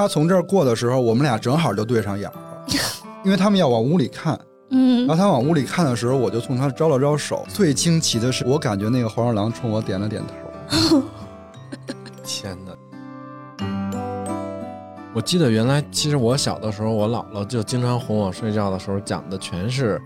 [0.00, 2.64] 他从这儿过的时候，我们俩正好就对上眼了，
[3.22, 4.38] 因为他们要往屋里看。
[4.72, 7.44] 嗯然后他往屋里看的时候，我就冲他招了招手。
[7.48, 11.02] 最惊奇的是，我感觉那个黄鼠狼冲我点了点头。
[12.24, 12.72] 天哪！
[15.12, 20.00] 我记得原来，其实我小的时候，我姥姥就经常哄我睡觉的时候讲的全是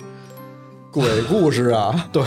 [0.90, 2.04] 鬼故事啊！
[2.10, 2.24] 对，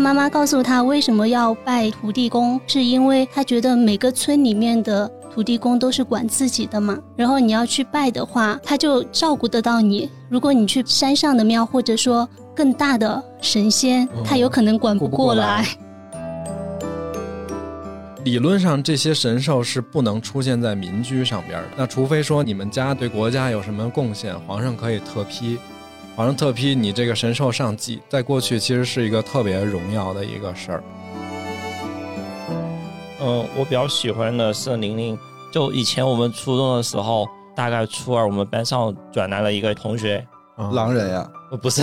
[0.00, 10.10] 他妈妈告诉他为什么要拜土地公，是因为他觉得每个村里面的土地公都是管自己的嘛，然后你要去拜的话，他就照顾得到你。
[10.30, 12.26] 如果你去山上的庙，或者说
[12.56, 15.68] 更大的神仙，哦他有可能管不过过来来。
[18.24, 25.58] 理论上这些神兽是不能出现在民居上边儿的，那除非说你们家对国家有什么贡献，皇上可以特批。
[26.20, 30.84] 皇上特批你这个神兽上祭，在过去其实是一个特别荣耀的一个事儿。
[33.22, 35.18] 嗯，我比较喜欢的是玲玲。
[35.50, 40.22] 就以前我们初中的时候，大概初二，我们班上转来了一个同学，
[40.56, 41.82] 啊狼人呀，呃，不是，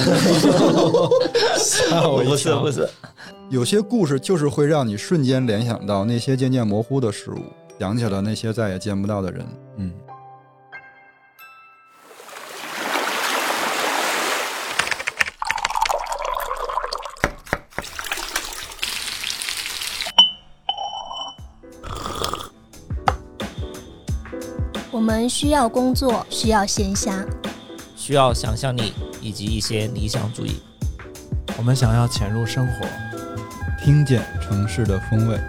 [1.58, 2.90] 吓我一跳不是，不是，
[3.50, 7.42] 有些故事就是会让你瞬间联想到那些渐渐模糊的事物，
[7.80, 9.44] 想起了那些再也见不到的人。
[9.78, 9.92] 嗯，
[25.08, 27.26] 们需要工作，需要闲暇，
[27.96, 28.92] 需要想象力
[29.22, 30.60] 以及一些理想主义。
[31.58, 32.86] 我们想要潜入生活，
[33.82, 35.40] 听见城市的风味。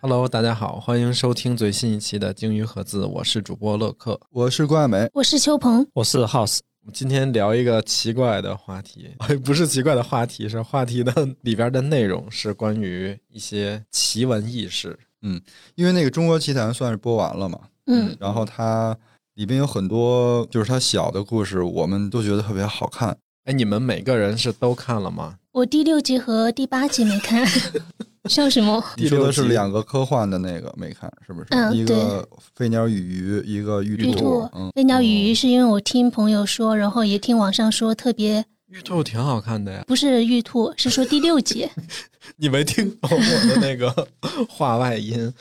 [0.00, 4.20] Hello，大家好，欢迎收听最新一期的鲸鱼盒子，我是主播乐克。
[4.30, 6.60] 我是郭爱梅，我是秋鹏，我是 House，
[6.92, 9.08] 今天聊一个奇怪的话题，
[9.44, 14.98] 不是奇怪的话题，是话题的里边的内容是关于一些奇闻异事。
[15.22, 15.40] 嗯
[15.74, 18.96] 因为那个《中国奇谭》算是播完了嘛，嗯，然后它
[19.34, 23.16] 里边有很多就是它小的故事，我们都觉得特别好看。
[23.44, 25.38] 哎，你们每个人是都看了吗？
[25.52, 27.44] 我第六集和第八集没看，
[28.28, 28.82] 笑什么？
[28.96, 31.46] 你说的是两个科幻的那个没看是不是？
[31.50, 34.50] 嗯一个飞鸟与鱼，一个玉兔玉兔。
[34.54, 41.68] 嗯，飞鸟与鱼是因为我听朋友说，然后也听网上说特别，玉兔挺好看的呀，不是玉兔，是说第六集。
[42.36, 44.06] 你没听懂我的那个
[44.48, 45.32] 话外音？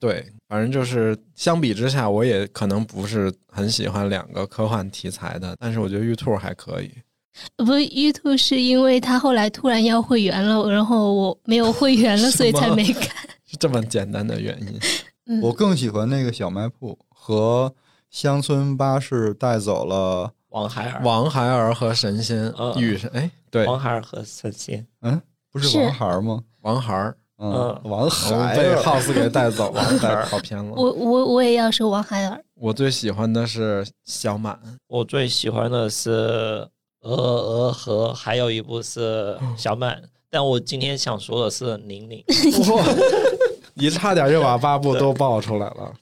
[0.00, 6.90] 对，反正就是相比之下，我也可能不是很喜欢两个科幻题材的，但是我觉得玉兔还可以。
[7.56, 13.08] 不是玉兔，是因为他后来突然要会员了，然后我没有会员了， 所以才没看。
[13.44, 14.80] 是这么简单的原因。
[15.26, 17.74] 嗯，我更喜欢那个小卖铺和
[18.10, 25.20] 乡村巴士带走了，王海尔，王孩儿和神仙呃与神，哎，对，王海尔和神仙，嗯，
[25.50, 26.42] 不是是王孩儿吗？
[26.60, 28.82] 王孩儿，嗯，嗯王我孩被儿。
[28.82, 30.74] House 给带走了，带跑偏了。
[30.74, 32.38] 我我我也要说王海尔。
[32.54, 34.58] 我最喜欢的是小满，
[34.88, 36.68] 我最喜欢的是
[37.04, 40.02] 鹅鹅和，还有一部是小满。
[40.30, 42.24] 但我今天想说的是玲玲，
[42.74, 42.84] 哇，
[43.74, 45.94] 你差点就把八部都爆出来了。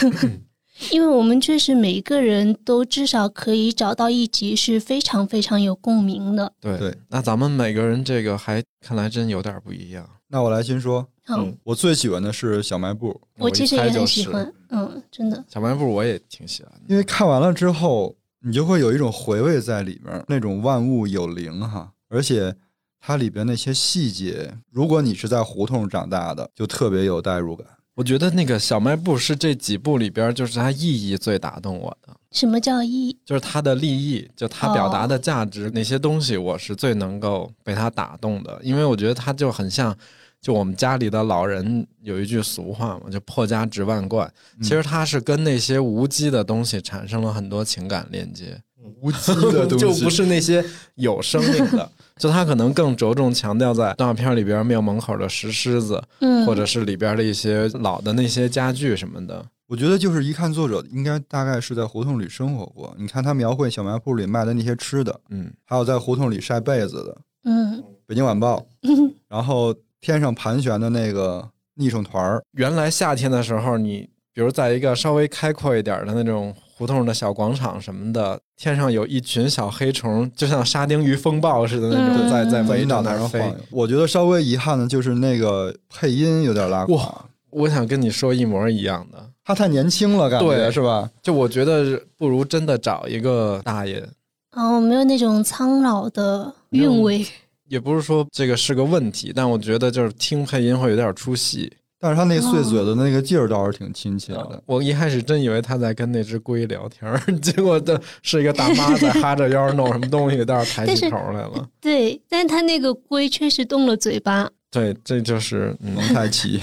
[0.90, 6.50] 因为我们确实每一个人都至少可以找到一集是非常非常有共鸣的。
[6.58, 10.08] 对对，那咱们每个人这个还看来真有点不一样。
[10.28, 15.44] 那我来先说，嗯我最喜欢的是小卖部，我其实也很喜欢，嗯，真的。
[15.52, 16.80] 小卖部，我也挺喜欢的。
[16.88, 22.54] 因为看完了之后，你就会有一种回味在里面，那种万物有灵哈，而且
[22.98, 27.66] 它里边那些细节，如果你是在胡同长大的，就特别有代入感。
[27.94, 33.14] 我觉得那个小卖部是这几部里边，就是它意义最打动我的，什么叫意？
[33.26, 39.96] 就是它的立意，就它表达的价值、那些东西，我是最能够被它打动的，因为我觉得它就很像。
[40.40, 44.32] 就我们家里的老人有一句俗话嘛，就破家值万贯。
[44.58, 44.62] 嗯。
[44.62, 48.60] 其实他是跟那些无机的东西产生了很多情感链接，
[49.00, 49.78] 无机的东西。
[49.84, 50.64] 就不是那些
[50.94, 59.44] 有生命的， 就他可能更着重强调在动画片里边庙门口的石狮子，嗯，或者是里边的一些老的那些家具什么的。
[59.66, 62.92] 我觉得就是一看作者应该大概是在胡同里生活过。
[62.98, 68.66] 你看他描绘小卖部里卖的那些吃的，嗯，还有在胡同里晒被子的，嗯《北京晚报》，
[69.28, 83.40] 然后天上盘旋的那个逆声团儿，原来夏天的时候，你比如在一个稍微开阔一点的那种胡同的小广场什么的，天上有一群小黑虫，就像沙丁鱼风暴似的那种，嗯在在在你围着那儿飞脑袋上晃。
[83.40, 83.56] 悠。
[83.70, 91.10] 我觉得稍微遗憾的就是那个配音有点拉垮哇，我想跟你说一模一样的，他太年轻了，感觉对是吧？
[91.22, 94.08] 就我觉得不如真的找一个大爷，
[94.52, 97.26] 哦，没有那种苍老的韵味。
[97.70, 101.72] 也不是说这个是个问题，但我觉得就是听配音会有点出戏。
[102.02, 104.62] 但是他那碎嘴的那个劲儿倒是挺亲切的。
[104.66, 111.68] 我一开始真以为他在跟那只龟聊天儿， 结果这是一个大妈在哈着腰弄什么东西， 倒是抬起头来了。
[111.80, 114.50] 对，但是他那个龟确实动了嘴巴。
[114.70, 116.58] 对，这就是蒙太奇。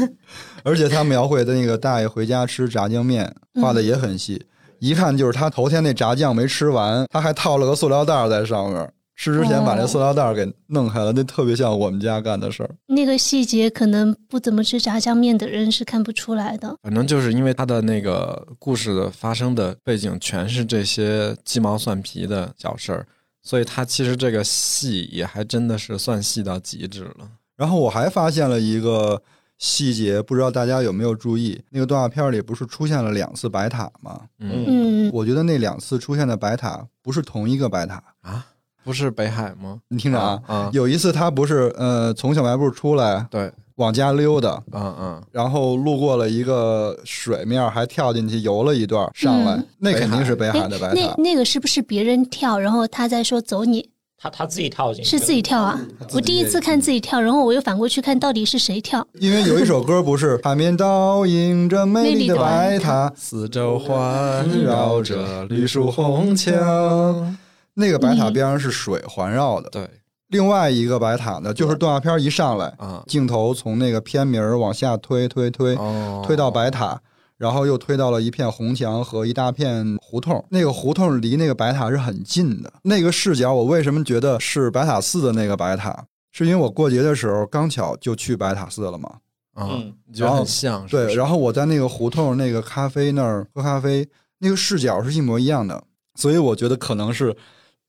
[0.62, 4.44] 而且他描绘的那个大爷回家吃炸酱面，画的也很细，
[4.80, 8.92] 一看就是他头天那炸酱没吃完，他还套了个塑料袋在上面。
[9.16, 12.70] 吃之前把这塑料袋给弄开了，那特别像我们家干的事儿。
[12.86, 16.76] 那个细节可能不怎么吃炸酱面的人是看不出来的。
[16.82, 23.06] 反正就是因为他的那个故事的发生的背景全是这些鸡毛蒜皮的小事儿，
[23.42, 27.28] 所以他其实这个细也还真的是算细到极致了。
[27.56, 29.22] 然后我还发现了一个
[29.58, 31.62] 细节，不知道大家有没有注意？
[31.70, 34.22] 那个动画片里不是出现了两次白塔吗？
[34.40, 38.02] 嗯嗯，我觉得那两次出现的白塔不是同一个白塔。
[38.22, 38.44] 啊，
[38.84, 39.78] 不是北海吗？
[39.88, 50.94] 你听着啊，啊，有一次他不是呃从小卖部出来对，往家溜达，嗯嗯，然后路过了一个水面，还跳进去游了一段，上来、嗯那肯定是北海哎的白塔。
[50.94, 53.88] 那那个是不是别人跳，然后他在说走你？
[54.16, 55.78] 他他自己跳进去，是自己跳啊？
[56.14, 59.06] 我第一次看自己跳，然后我又反过去看到底是谁跳。
[59.20, 67.36] 因为有一首歌不是海面倒映着美丽的白塔，四周环绕着绿树红墙。
[67.74, 69.68] 那个白塔边上是水环绕的。
[69.70, 69.88] 对
[70.28, 77.00] 另外一个白塔呢，就是动画片一上来，啊，镜头从那个片名儿往下推推推，哦，推到白塔，
[77.36, 80.44] 然后又推到了一片红墙和一大片胡同。
[80.48, 82.72] 那个胡同离那个白塔是很近的。
[82.82, 86.04] 那个视角，我为什么觉得是白塔寺的那个白塔？
[86.32, 89.18] 是因为我过节的时候刚巧就去白塔寺了嘛。
[89.56, 90.84] 嗯嗯，你觉得很像？
[90.86, 95.80] 对，然后我在那个胡同那个咖啡那儿喝咖啡，那个视角是一模一样的，
[96.16, 97.36] 所以我觉得可能是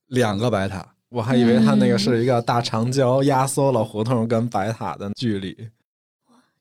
[0.08, 0.86] 两个白塔。
[1.08, 5.56] 我还以为他那个是一个大长焦压缩了胡同跟白塔的距离。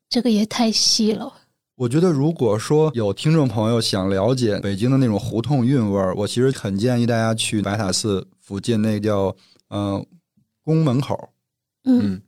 [0.07, 1.33] 这个也太细了。
[1.75, 9.35] 我觉得，如果说有听众朋友想了解北京的那种胡同韵味儿，我其实很建议大家去白塔寺附近那叫
[9.67, 10.01] 呃
[10.63, 11.29] 宫门口，
[11.83, 12.21] 嗯嗯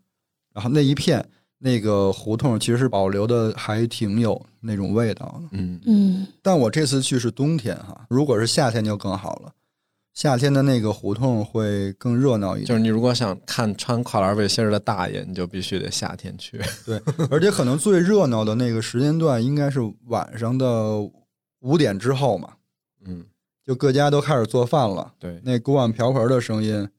[0.54, 1.24] 然后那一片
[1.60, 5.50] 那个胡同其实是保留的还挺有那种味道的。
[5.52, 9.54] 嗯嗯但我这次去是冬天哈，如果是夏天就更好了。
[10.18, 16.60] 夏天的那个胡同会更热闹一点，就是你如果想看穿跨栏背心儿的大爷，你就必须得夏天去。
[16.84, 17.00] 对，
[17.30, 20.98] 而且可能最热闹的那个时间段应该是晚上的
[21.60, 22.54] 五点之后嘛，
[23.06, 23.28] 嗯，
[23.64, 26.90] 就各家都开始做饭了，对，那锅碗瓢盆的声音，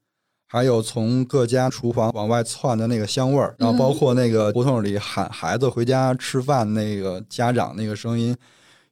[0.47, 8.37] 还有从各家厨房往外窜的那个香味儿，然后包括那个胡同里喊孩子回家吃饭那个家长那个声音。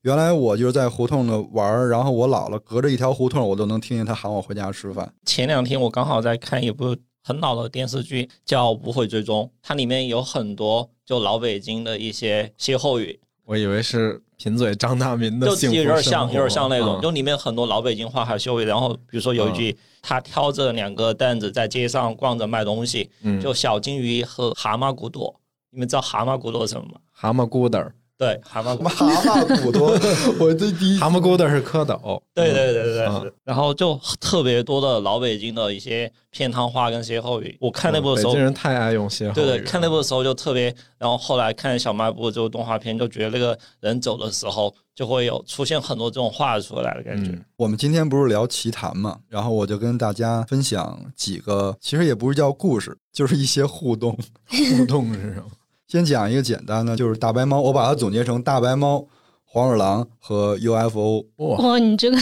[0.06, 5.12] 原来我就是在胡同的玩儿，然后我姥姥隔着一条胡同，我都能听见她喊我回家吃饭。
[5.24, 18.64] 前两天我刚好在看一部很老的电视剧，叫《不会追踪》，它里面有很多就老北京的一些歇后语，我以为是贫嘴张大民的就有点像，有点像那种，嗯就里面很多老北京话还有歇后语。
[18.64, 25.34] 然后比如说有一句，他挑着两个担子在街上逛着卖东西，嗯就小金鱼和蛤蟆骨朵。
[25.72, 27.00] 你们知道蛤蟆骨朵是什么吗？
[27.10, 28.84] 蛤蟆骨朵儿，对，蛤蟆骨。
[28.88, 29.06] 蛤
[29.44, 29.86] 蟆骨头，
[30.38, 32.20] 我这第一蛤蟆骨头是蝌蚪。
[32.34, 37.56] 对对对对对，嗯然后就特别多的老北京的一些片汤话跟歇后语。
[37.60, 39.46] 我看那部的时候北京，人太爱用歇后语了。
[39.46, 47.30] 对对，看那部的时候就特别，然后后来看小卖部就动画片，就觉得那个人走的时候就会有出现很多这种话出来的感觉。
[47.30, 54.16] 嗯我们今天不是聊奇谈嘛，然后我就跟大家分享几个，其实也不是叫故事，就是一些互动。
[54.78, 55.50] 互动是什么？
[55.88, 59.06] 先讲一个简单的，就是大白猫，我把它总结成大白猫、
[59.44, 61.24] 黄鼠狼和 UFO。
[61.36, 62.18] 哇，哇，你这个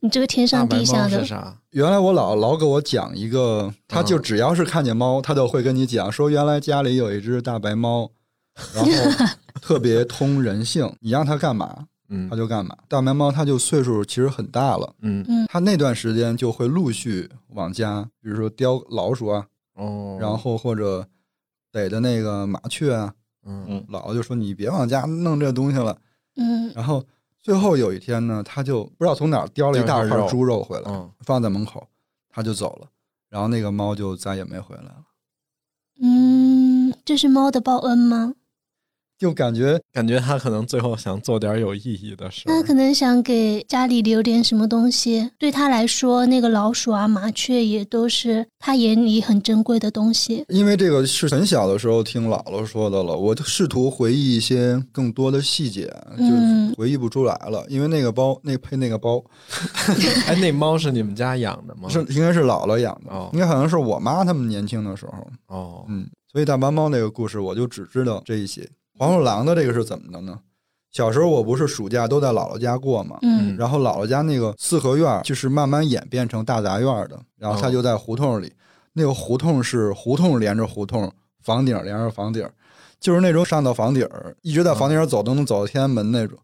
[0.00, 1.24] 你这个天上地下的？
[1.70, 8.10] 原来我老老给我讲一个，他就只要是看见猫，他就会跟你讲说，原来家里有一只大白猫，
[8.74, 8.90] 然后
[9.60, 12.76] 特别通人性，你让它干嘛，嗯它就干嘛。
[12.88, 21.06] 大白猫它就岁数其实很大了，嗯它那段时间就会陆续往家，比如说叼老鼠啊，哦，然后或者
[21.72, 25.98] 逮的那个麻雀啊，嗯嗯姥姥就说你别往家弄这东西了。
[26.36, 27.04] 嗯然后
[27.40, 31.86] 最后有一天呢，他就不知道从哪儿叼了一大块猪肉回来，嗯放在门口，
[32.28, 32.88] 他就走了。
[33.28, 35.04] 然后那个猫就再也没回来了。
[36.00, 38.34] 嗯，这是猫的报恩吗？
[39.18, 42.52] 就感觉感觉他可能最后想做点有意义的事儿。
[42.52, 45.30] 他可能想给家里留点什么东西。
[45.38, 50.44] 对他来说，那个老鼠啊、麻雀也都是他眼里很珍贵的东西。
[50.48, 55.86] 因为这个是很小的时候听姥姥说的了，我就试图回忆一些更多的细节，
[56.18, 57.64] 就嗯回忆不出来了。
[57.68, 59.24] 因为那个包，那配那个包
[60.28, 61.88] 哎，那猫是你们家养的吗？
[61.88, 65.26] 是应该是姥姥养的，哦应该好像是我妈他们年轻的时候。
[65.46, 68.68] 哦，嗯，所以大白猫那个故事我就只知道这一些。
[68.98, 70.38] 黄鼠狼的这个是怎么的呢？
[70.92, 73.54] 小时候我不是暑假都在姥姥家过嘛，嗯。
[73.58, 78.52] 然后姥姥家那个四合院儿就是慢慢演变成大杂院儿的，然后它哦就在胡同里，
[78.94, 81.12] 那个胡同是胡同连着胡同，
[81.42, 82.48] 房顶连着房顶，
[82.98, 86.38] 就是那种上到房顶儿，一直在房顶上走都能走到天安门那种。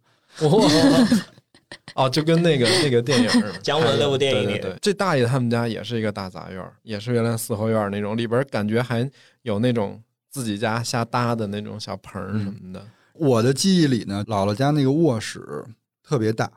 [1.95, 3.53] 哦， 就跟那个那个电影儿。
[3.63, 4.43] 姜文那部电影。
[4.43, 9.11] 里对对对，这大爷他们家也是一个大杂院儿，也是原来四合院儿那种，里边感觉还
[9.43, 9.99] 有那种
[10.33, 12.85] 自己家瞎搭的那种小盆儿什么的。
[13.15, 15.65] 我的记忆里呢，姥姥家那个卧室
[16.03, 16.51] 特别大，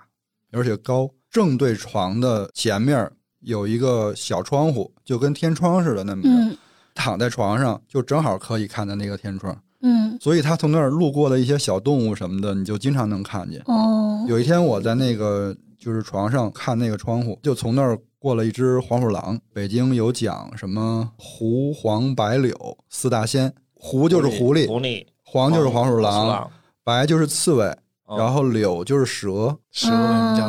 [0.52, 6.30] 而且高，正对床的前面有一个小窗户，就跟天窗似的那么着。
[6.30, 6.58] 嗯
[6.98, 13.62] 躺在床上就正好可以看到那个天窗，嗯所以他从那儿路过的一些小动物什么的，你就经常能看见。
[13.66, 19.38] 哦有一天我在那个就是床上看那个窗户，就从那儿过了一只黄鼠狼。
[19.52, 23.54] 北京有讲什么狐、黄、白、柳四大仙，
[23.86, 26.50] 狐就是狐狸，狐狸，黄就是黄鼠狼，
[26.84, 27.66] 白就是刺猬，
[28.06, 29.56] 哦然后柳就是蛇。
[29.72, 29.92] 蛇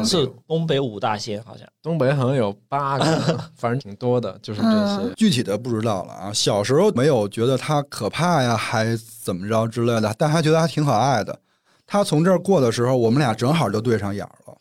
[0.04, 0.26] 是？
[0.46, 3.04] 东北五大仙，好像东北好像有八个，
[3.54, 5.12] 反正挺多的，就是这些。
[5.16, 6.32] 具体的不知道了啊。
[6.32, 11.38] 小时候没有觉得它可怕呀，还怎么着之类的，但还觉得它挺可爱的。
[11.86, 14.56] 它从这儿过的时候，我们俩正好就对上眼儿了，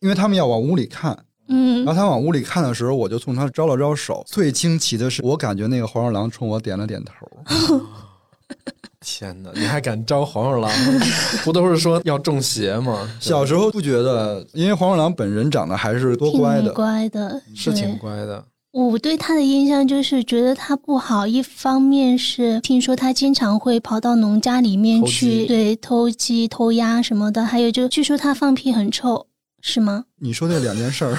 [0.00, 1.16] 因为他们要往屋里看。
[1.50, 4.22] 嗯然后他往屋里看的时候，我就冲他招了招手。
[4.26, 7.26] 最惊奇的是，我感觉那个黄鼠狼冲我点了点头。
[9.00, 10.70] 天哪，你还敢招黄鼠狼？
[11.44, 13.08] 不都是说要中邪吗？
[13.20, 16.72] 小时候不觉得，因为黄鼠狼本人长得还是多乖挺的。
[16.72, 18.44] 乖的，是挺乖的。
[18.70, 29.26] 我对他的印象就是觉得他不好，一方面是听说他经常会跑到农家里面去，对，偷鸡、偷鸭什么的，还有就据说他放屁很臭，
[29.60, 30.04] 是吗？
[30.16, 31.16] 你说那两件事儿，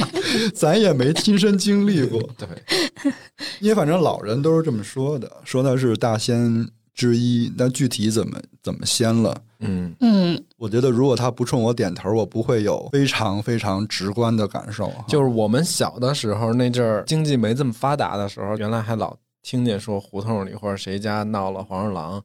[0.54, 2.48] 咱也没亲身经历过，对，
[3.60, 9.42] 因为反正老人都是这么说的，说他是大仙之一，但具体怎么怎么仙了。
[9.60, 14.92] 嗯，嗯，我觉得如果他不冲我点头，我不会有非常非常直观的感受。
[15.08, 22.22] 就是我们小的时候那阵儿，经济没这么发达的时候，原来还老听见说胡同里或者谁家闹了黄鼠狼，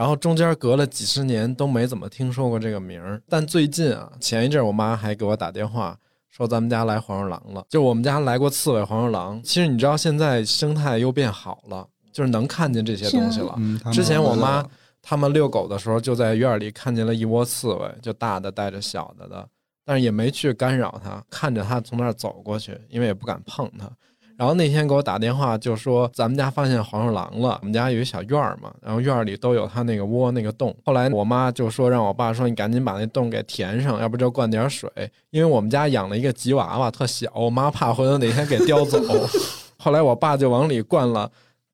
[0.00, 3.20] 然后中间隔了几十年都没怎么听说过这个名儿。
[3.28, 5.94] 但最近啊，前一阵儿我妈还给我打电话
[6.30, 9.38] 说咱们家来黄鼠狼了，就我们家来过刺猬、黄鼠狼。
[9.42, 13.52] 其实你知道现在生态又变好了，就是能看见这些东西了。
[13.58, 14.66] 嗯，之前我妈
[15.02, 19.46] 他们遛狗的时候，就在院儿里看见了一窝刺猬，就大的带着小的的，
[19.84, 23.86] 但是也没去干扰它，看着它从那儿走过去，因为也不敢碰它。
[24.40, 27.58] 然后那天给我打电话，就说咱们家发现黄鼠狼了。
[27.60, 30.74] 我们家有一小院儿嘛，然后院儿里都有它那个窝那个洞。
[30.82, 34.90] 后来我妈就说让我爸说你赶紧把那洞给填上，要不就灌点水，
[35.28, 38.98] 因为我们家养了一个吉娃娃，特小，我妈怕回头哪天给叼走。
[39.76, 41.30] 后来我爸就往里灌了。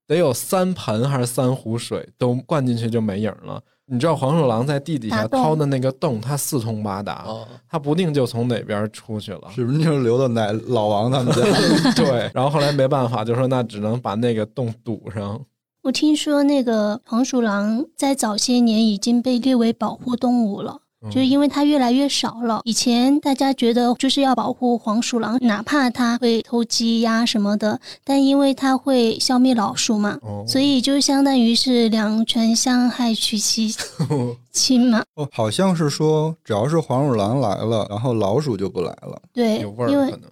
[0.08, 3.62] 得有三盆还是三壶水，都灌进去就没影儿了。
[3.88, 9.42] 你知道黄鼠狼在地底下掏的那个洞，它四通八达，哦，它不定就从哪边出去了。
[9.54, 11.42] 是不是就留到奶老王他们家？
[11.94, 15.40] 对，然后后来没办法，就说那只能把那个洞堵上。
[15.84, 20.80] 我听说那个黄鼠狼在早些年已经被列为保护动物了。
[21.10, 22.60] 就是因为它越来越少了。
[22.64, 33.72] 以前大家觉得就是要保护黄鼠狼，哪怕它会偷鸡鸭什么的，但因为它会消灭老鼠嘛，哦，所以就相当于是两全相害取其
[34.52, 35.02] 轻嘛。
[35.14, 39.20] 哦，好像是说只要是黄鼠狼来了，然后老鼠就不来了。
[39.32, 40.22] 对，有味儿可能，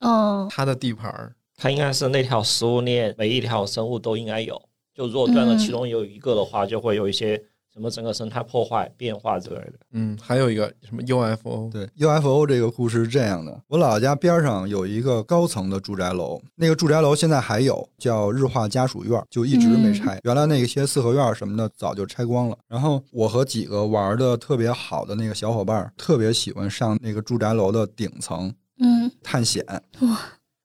[0.00, 1.32] 哦，它的地盘儿。
[1.60, 4.60] 它应该是那条食物链每一条生物都应该有，
[4.94, 7.40] 就如果断了嗯其中有一个的话，就会有一些
[7.78, 9.74] 什么整个生态破坏、变化之类的。
[9.92, 20.18] 嗯，还有一个什么 UFO，对 UFO 这个故事是这样的：我姥姥家边上有一个高层的住宅楼，那个住宅楼现在还有，叫日化家属院，就一直没拆。
[20.24, 22.58] 原来那些四合院什么的早就拆光了。
[22.66, 29.64] 然后我和几个玩的特别好的那个小伙伴，特别喜欢上那个住宅楼的顶层嗯，探险。
[30.00, 30.18] 哇，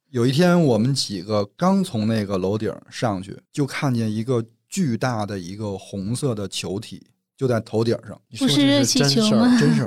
[0.09, 4.43] 有一天，我们几个刚从那个楼顶上去，就看见一个
[4.73, 7.05] 巨大的一个红色的球体，
[7.37, 9.57] 就在头顶上，不是热这气球真事儿吗？
[9.59, 9.83] 真 是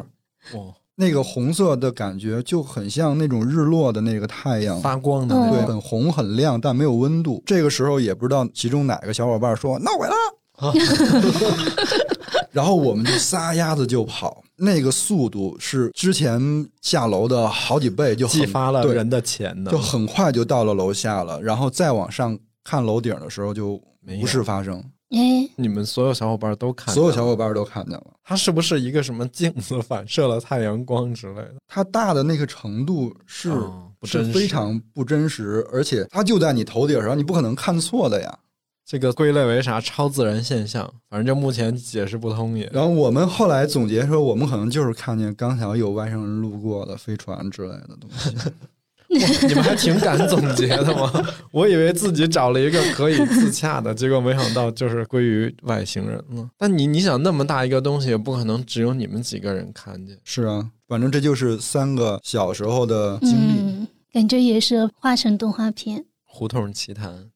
[0.56, 5.66] 哇，那个红色的感觉就很像那种日落的那个太阳，发光的那对。
[5.66, 7.42] 很红很亮，但没有温度。
[7.44, 10.14] 这个时候也不知道其中哪个小伙伴说闹鬼了，
[12.52, 16.40] 然后我们就撒丫子就跑，那个速度是之前
[16.80, 19.78] 下楼的好几倍，就很激发了对人的潜能就。
[19.80, 23.82] 很快就到了楼下了，然后再往上看楼顶的时候就
[24.20, 24.78] 无事发生，
[25.10, 28.06] 哎，你们所有小伙伴都看，所有小伙伴都看见了。
[28.22, 31.54] 它是不是一个什么镜子反射了太阳光之类的？
[31.66, 38.38] 它大的那个程度是、哦不是真实非常不真实，而且它就在你头顶上，你不可能看错的呀。
[38.84, 40.84] 这个归类为啥超自然现象？
[41.08, 42.70] 反正就目前解释不通也。
[42.72, 48.30] 然后我们后来总结说，我们可能就是看见刚才有外星人路过的飞船之类的东西。
[49.48, 51.10] 你们还挺敢总结的嘛？
[51.52, 56.48] 我以为自己找了一个可以自洽的， 结果没想到就是归于外星人了。
[56.58, 60.16] 但你你想那么大一个东西，也不可能只有你们几个人看见。
[60.24, 63.60] 是啊，反正这就是三个小时候的经历。
[63.60, 66.04] 嗯，感觉也是画成动画片。
[66.24, 67.30] 胡同奇谈，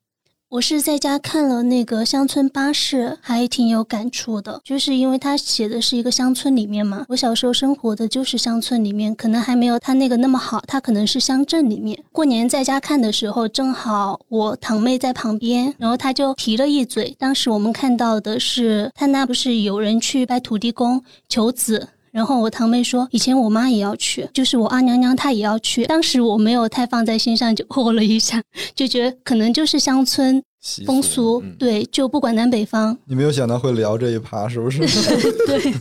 [0.50, 4.60] 我是在家看了那个乡村巴士，还挺有感触的。
[4.64, 11.96] 就是因为他写的是一个乡村里面嘛，我小时候生活的就是乡村里面，可能还没有他那个那么好，他可能是乡镇里面。
[12.10, 17.14] 过年在家看的时候，正好我堂妹在旁边，然后他就提了一嘴。
[17.16, 21.90] 当时我们看到的是他那不是有人去拜土地公求子。
[22.12, 25.84] 然后我堂妹说，以前我妈也要去，就是我二娘娘她也要去。
[25.86, 28.42] 当时我没有太放在心上，就哦了一下，
[28.74, 34.80] 就觉得可能就是乡村习风俗，嗯、对，就不管南北方，你没有想到会聊这一趴，是不是？
[35.46, 35.74] 对，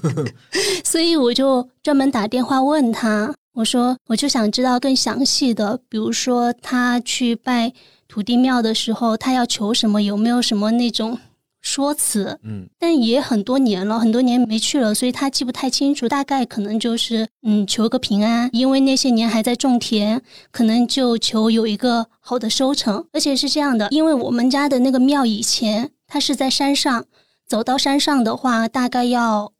[0.84, 7.74] 所以我就专门打电话问他，我说我就想知道更详细的，比如说他去拜
[8.08, 11.18] 土地庙的时候，他要求什么，有没有什么那种
[11.62, 12.40] 说辞？
[12.44, 23.06] 嗯，但也很多年了，很多年没去了，所以他记不太清楚，大概可能就是嗯，求个平安，因为那些年还在种田，可能就求有一个好的收成。
[23.12, 27.06] 而且是这样的，因为我们家的那个庙以前它是在山上，
[27.46, 29.52] 走到山上的话，大概要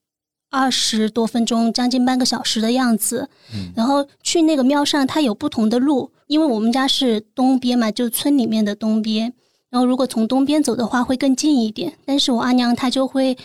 [0.50, 3.30] 二十多分钟，将近半个小时的样子。
[3.54, 9.34] 嗯然后去那个庙上，它有不同的路，因为我们家是东边嘛，就村里面的东边。
[9.70, 11.94] 然后如果从东边走的话，会更近一点。
[12.06, 13.38] 但是我阿娘她就会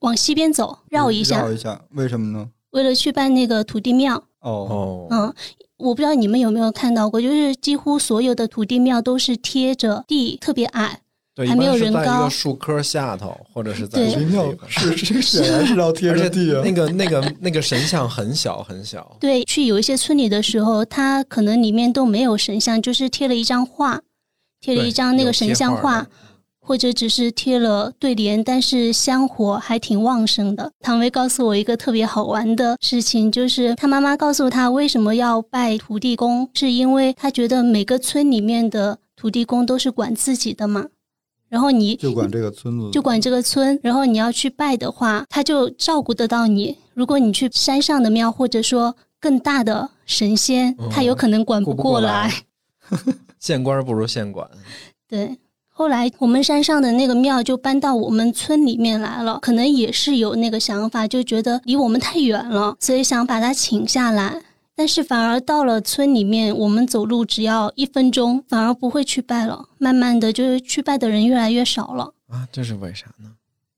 [0.00, 2.48] 往西边走，绕一下，绕一下，为什么呢？
[2.70, 4.16] 为了去拜那个土地庙。
[4.40, 5.34] 哦，哦，嗯，
[5.76, 11.00] 我不知道你们有没有看到过，就是几乎所有的土地庙都是贴着地，特别矮。
[11.34, 16.72] 对，还没有一般是在一人高个树棵下头，或者是在对什么奇妙地方是是显然是要贴而且着地啊那。
[16.72, 24.02] 个那个那个神像很小很小，对，去有一些村里的时候，它可能里面都没有神像，就是贴了一张画，
[24.62, 26.06] 贴了一张那个神像画，
[26.60, 30.70] 或者只是贴了对联，但是香火还挺旺盛的。
[30.80, 40.86] 唐薇告诉我一个特别好玩的事情，就是他妈妈告诉他为什么要拜土地公，是因为他觉得每个村里面的土地公都是管自己的嘛，
[41.48, 46.78] 然后你就管这个村子，就管这个村，然后你要去拜的话，他就照顾得到你。
[46.94, 52.32] 如果你去山上的庙，或者说更大的神仙，嗯他有可能管不过来。
[53.42, 54.48] 县官不如县管。
[55.08, 55.36] 对，
[55.68, 64.40] 后来我们山上的那个庙就搬到我们村里面来了，可能也是有那个想法，就觉得离我们太远了，所以想把它请下来。
[64.76, 69.66] 但是反而到了村里面，我们走路只要一分钟，反而不会去拜了。
[69.76, 72.14] 慢慢的，就是去拜的人越来越少了。
[72.28, 73.32] 啊，这是为啥呢？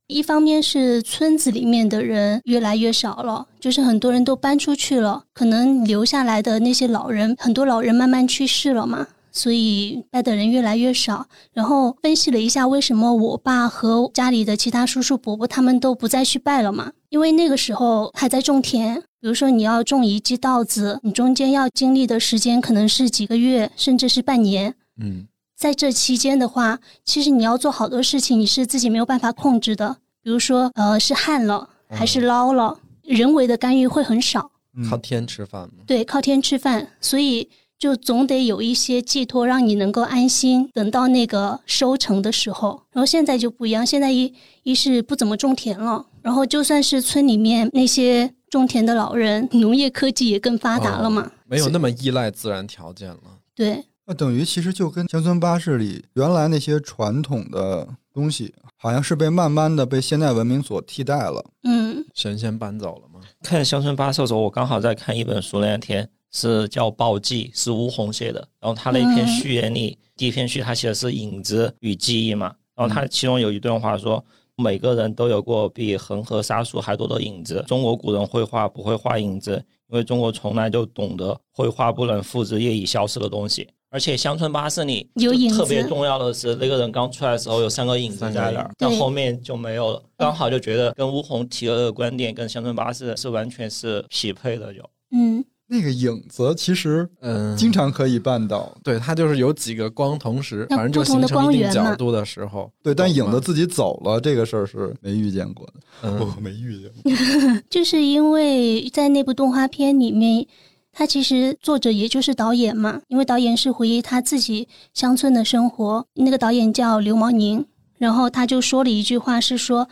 [0.07, 11.27] 一方面是村子里面的人越来越少了，就是很多人都搬出去了，可能留下来的那些老人，很多老人慢慢去世了嘛，所以拜的人越来越少。
[11.53, 16.93] 然后分析了一下，为什么我爸和家里的其他叔叔伯伯他们都不再去拜了嘛？
[17.11, 24.75] 因为那个时候还在种田，比如说你要种一季稻子，你中间要经历的时间可能是几个月，甚至是半年。
[25.01, 29.99] 嗯，在这期间的话，其实你要做好多事情，你是自己没有办法控制的。
[30.23, 34.51] 比如说，呃，是旱了还是涝了，人为的干预会很少。
[34.77, 35.85] 嗯靠天吃饭吗。
[35.87, 42.83] 对，靠天吃饭，所以就总得有一些寄托，让你能够安心，等到那个收成的时候。
[42.93, 44.33] 然后现在就不一样，现在一
[44.63, 51.31] 一是不怎么种田了，然后就算是村里面那些种田的老人，农业科技也更发达了嘛。
[51.47, 53.21] 没有那么依赖自然条件了。
[53.55, 61.45] 对，那等于其实就跟乡村巴士里原来那些传统的东西，好像是被慢慢的被现代文明所替代了。
[61.65, 63.21] 嗯神仙搬走了吗？
[63.43, 68.47] 看《乡村巴士》的时候，我刚好在看一本书，那天是叫《报记》，是吴红写的。
[68.61, 72.53] 然后他那篇序言里，第一篇序他写的是影子与记忆嘛。
[72.75, 74.23] 然后他其中有一段话说，
[74.57, 77.65] 每个人都有过比恒河沙数还多的影子。
[77.69, 79.53] 中国古人绘画不会画影子，
[79.89, 83.69] 因为中国从来就懂得绘画不能复制业已消失的东西。
[83.91, 90.03] 而且乡村巴士里有影子特别重要的是，那个人刚出来的时候有三个影子在那儿三个影，对到后面就没有了。
[90.17, 94.81] 刚好就觉得跟乌红提的观点跟乡村巴士是完全是匹配的，就
[95.13, 95.45] 嗯，
[95.75, 106.21] 那个影子其实嗯，经常可以办到，对，它就是有几个光同时，反正就不同的形成一定光源角度的时候，对，但影子自己走了，这个事儿是没遇见过的，嗯。
[106.21, 107.61] 我没遇见过。
[107.69, 110.47] 就是因为在那部动画片里面，
[110.93, 116.07] 他其实作者也就是导演嘛，因为导演是回忆他自己乡村的生活。
[116.15, 117.67] 那个导演叫刘毛宁，
[117.99, 119.89] 然后他就说了一句话，是说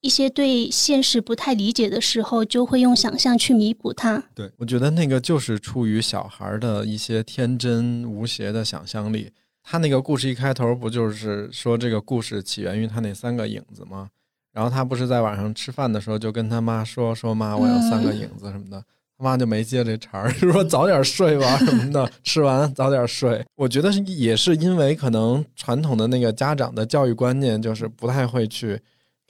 [0.00, 4.22] 一些对现实不太理解的时候，就会用想象去弥补它。
[4.56, 9.30] 我觉得那个就是出于小孩儿的一些天真无邪的想象力。
[9.62, 14.08] 他那个故事一开头不就是说这个故事起源于他那三个影子吗？
[14.52, 18.82] 然后他不是在晚上吃饭的时候就跟他妈说说妈，我有三个影子什么的，
[19.16, 23.44] 他妈就没接这茬儿，就 说早点睡吧什么的，吃完早点睡。
[23.54, 28.80] 我觉得是也是因为可能传统的那个家长的教育观念就是不太会去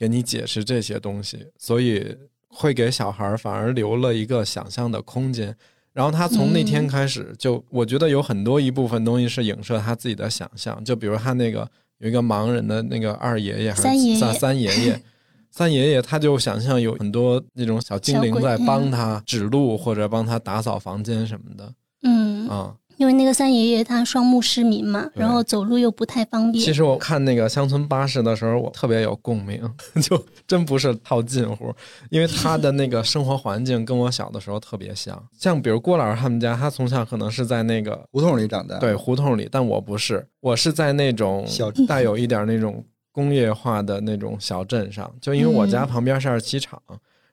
[0.00, 2.16] 给你解释这些东西，所以
[2.48, 5.54] 会给小孩儿反而留了一个想象的空间。
[5.92, 15.02] 然后他从那天开始就，我觉得有很多一部分东西是影射他自己的想象，就比如他那个有一个盲人的那个二爷爷还是三爷爷三三爷爷，
[15.52, 22.74] 三爷爷他就想象有很多那种小精灵在帮他指路或者帮他打扫房间什么的嗯，啊。
[23.00, 26.62] 因为那个三爷爷他双目失明嘛，然后走路又不太方便。
[26.62, 29.58] 其实我看那个乡村巴士的时候，我特别有共鸣，
[30.04, 31.74] 就真不是套近乎，
[32.10, 35.18] 因为他的那个生活环境跟我小的时候特别像。
[35.32, 46.78] 像比如郭老师他们家，他从小可能是在那个胡同里长大，对，胡同里，但我不是，我是在那种小带有一点那种工业化的那种小镇上，就因为我家嗯旁边是二七厂，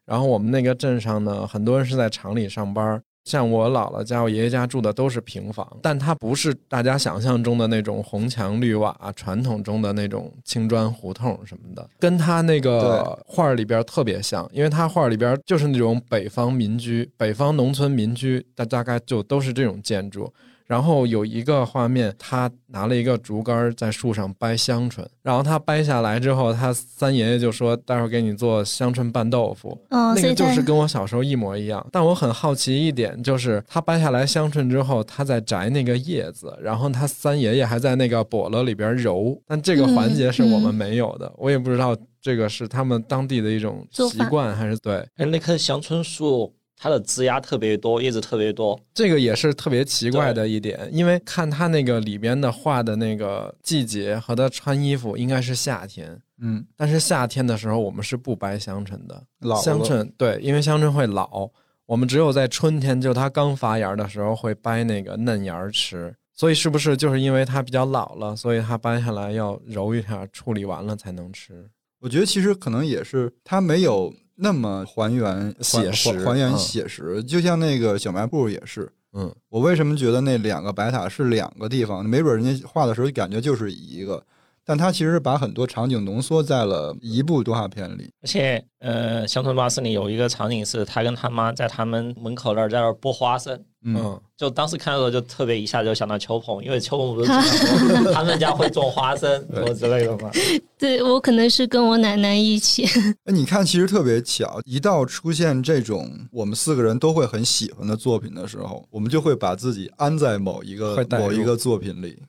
[0.05, 3.03] 然后我们那个镇上呢，很多人是在厂里上班。
[3.27, 20.33] 像我姥姥家、我爷爷家住的都是平房，但它不是大家想象中的那种红墙绿瓦、传统中的那种青砖胡同什么的，跟他那个画儿里边特别像，因为他画儿里边就是那种北方民居、北方农村民居，大大概就都是这种建筑。
[20.67, 31.85] 然后有一个画面，他拿了一个竹竿在树上掰香椿，然后他掰下来之后，他三爷爷就说：“待会儿给你做香椿拌豆腐。”哦，那个就是跟我小时候一模一样。
[31.91, 44.95] 但我很好奇一点，就是他掰下来香椿之后，他在摘那个叶子，然后他三爷爷还在那个笸箩里边揉，但这个环节是我们没有的，我也不知道这个是他们当地的一种习惯还是对。
[45.15, 61.49] 哎，那棵香椿树它的枝丫特别多，叶子特别多，这个也是特别奇怪的一点，因为看它那个里边的画的那个季节和它穿衣服应该是夏天，嗯，但是夏天的时候我们是不掰香椿的，老香椿对，因为香椿会老，
[61.85, 66.15] 我们只有在春天，就它刚发芽的时候会掰那个嫩芽吃。
[66.39, 71.67] 所以是不是就是因为它比较老了，所以它掰下来要揉一下，处理完了才能吃？
[71.99, 78.89] 我觉得其实可能也是它没有那么还原写实还还原嗯写实，就像那个小卖部也是。
[79.13, 82.05] 嗯，我为什么觉得那两个白塔是两个地方？
[82.05, 84.23] 没准人家画的时候感觉就是一个，
[84.67, 88.09] 但他其实把很多场景浓缩在了一部动画片里。
[88.21, 93.57] 而且呃，乡村巴士里有一个场景是他跟他妈在他们门口那儿在那儿剥花生。
[93.85, 97.31] 嗯，嗯，就当时看的时候，就特别一下就想到秋鹏，因为秋鹏不是
[98.11, 100.29] 他们家会种花生什么之类的吗。
[100.77, 102.85] 对我可能是跟我奶奶一起，
[103.23, 112.21] 哎，你看，其实特别巧，一到出现这种我们四个人都会很喜欢的作品的时候，我们就会把自己安在某一个某一个作品里。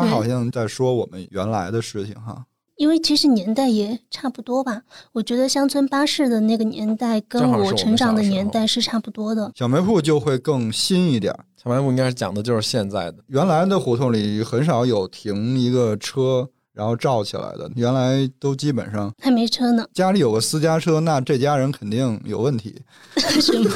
[0.00, 2.44] 他好像在说我们原来的事情哈。
[2.76, 4.82] 因为其实年代也差不多吧。
[5.12, 9.50] 我觉得乡村巴士的那个年代跟我成长的年代是差不多的。
[9.54, 22.82] 小卖部就会更新一点，小卖部应该是讲的就是现在的，原来的胡同里很少有停一个车然后罩起来的，原来都基本上还没车呢，家里有个私家车，那这家人肯定有问题。
[23.16, 23.70] 什么？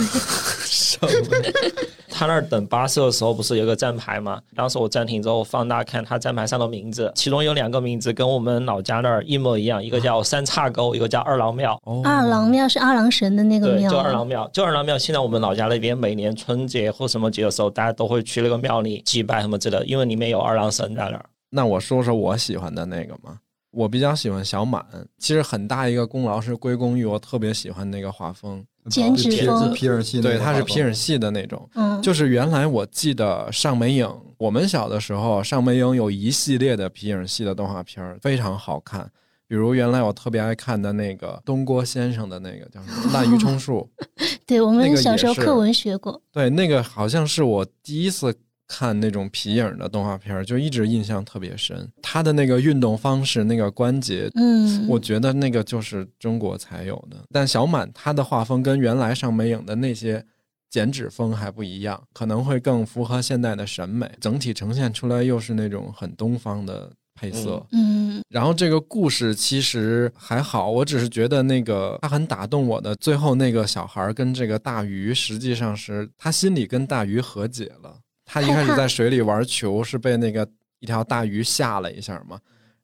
[2.13, 4.39] 他那儿等巴士的时候，不是有个站牌吗？
[4.55, 11.81] 当时我暂停之后放大看他站牌上的名字，其中有两个名字跟我们老家那儿一模一样，一个叫三岔沟，一个叫二郎庙。
[11.85, 14.99] 哦二郎庙是二郎神的那个，庙对，就二郎庙，就二郎庙。
[14.99, 21.25] 现在我们老家那边每年春节或什么节的时候，大家都会去那个庙里祭拜什么之类的，因为里面有二郎神在那儿。
[21.51, 23.39] 那我说说我喜欢的那个嘛，
[23.73, 24.85] 我比较喜欢小满，
[25.19, 31.69] 其实很大一个功劳是归功于我特别喜欢那个画风，剪纸皮风皮尔系对，它是皮尔系的那种。
[31.75, 34.09] 嗯，就是原来我记得上美影，
[34.39, 39.11] 我们小的时候上美影有一系列的皮影系的动画片儿，非常好看。
[39.47, 43.91] 比如原来我特别爱看的那个东郭先生的那个叫什么《滥竽充数》，
[44.47, 48.33] 对我们小时候课文学过，对，那个好像是我第一次
[48.73, 51.91] 看那种皮影的动画片儿，就一直印象特别深。
[52.01, 57.17] 他的那个运动方式，那个关节，嗯，我觉得那个就是中国才有的。
[57.33, 60.25] 但小满他的画风跟原来上美影的那些
[60.71, 67.67] 剪纸风还不一样，可能会更符合现代的审美，整体呈现出来又是那种很东方的配色。
[67.73, 77.97] 嗯然后这个故事其实还好，我只是觉得那个他很打动我的，最后那个小孩儿跟这个大鱼，实际上是他心里跟大鱼和解了。
[78.33, 80.47] 他一开始在水里玩球，是被那个
[80.79, 82.39] 一条大鱼吓了一下嘛，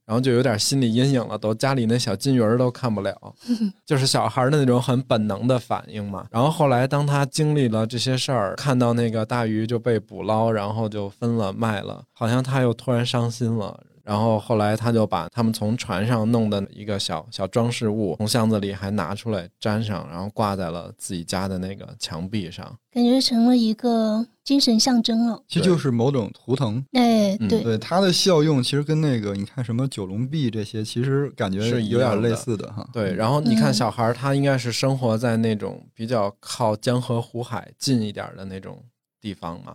[0.04, 3.14] 然后就有点心理阴影了，都家里那小金鱼儿都看不了，
[3.86, 6.26] 就是小孩儿的那种很本能的反应嘛。
[6.32, 13.80] 然后后来当他经历了这些事儿，看到那个大鱼就被捕捞，然后就分了卖了，好像他又突然伤心了。
[14.06, 22.78] 然后后来他就把他们从船上弄的一个小小装饰物从箱子里还拿出来粘上，然后挂在了自己家的那个墙壁上。
[22.92, 25.42] 感觉成了一个精神象征了。
[25.48, 26.82] 其实就是某种图腾。
[26.92, 32.88] 哎，嗯对，对它的效用，其实跟那个你看什么九龙壁这些，其实感觉是有点类似的哈。
[32.92, 38.82] 对，然后你看嗯小孩儿，他应该是生活在那种比较靠江河湖海近一点儿的那种
[39.20, 39.74] 地方嘛，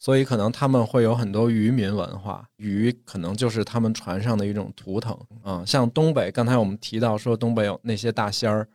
[0.00, 8.66] 所以可能他们会有很多渔民文化，鱼可能就是他们船上的一种图腾啊、像东北，刚才我们提到说东北有那些大仙儿，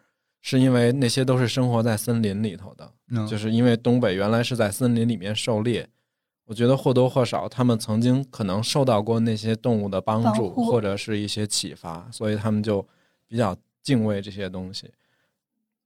[0.41, 5.89] 是因为那些都是生活在森林里头的，嗯，就是因为东北原来是在森林里面狩猎，
[6.45, 12.87] 我觉得或多或少他们曾经可能受到过那些动物的帮助或者是一些启发，所以他们就
[13.27, 14.91] 比较敬畏这些东西。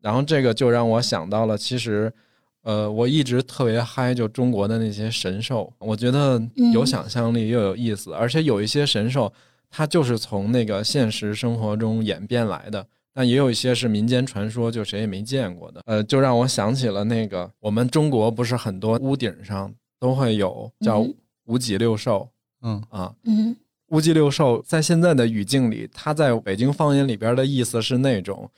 [0.02, 2.14] 然后这个就让我想到了，其实，
[2.64, 6.42] 呃，我一直特别嗨，就中国的那些神兽，我觉得
[6.74, 9.32] 有嗯想象力又有意思，而且有一些神兽，
[9.70, 12.86] 它就是从那个现实生活中演变来的。
[13.12, 15.82] 但也有一些是民间传说，就谁也没见过的。
[15.86, 21.14] 呃，就让我想起了那个我们中国不是很多屋顶上都会有叫嗯
[21.46, 22.30] 五脊六兽
[22.62, 23.56] 嗯啊，嗯
[23.88, 28.50] 乌脊六兽在现在的语境里，它在北京方言里边的意思是那种，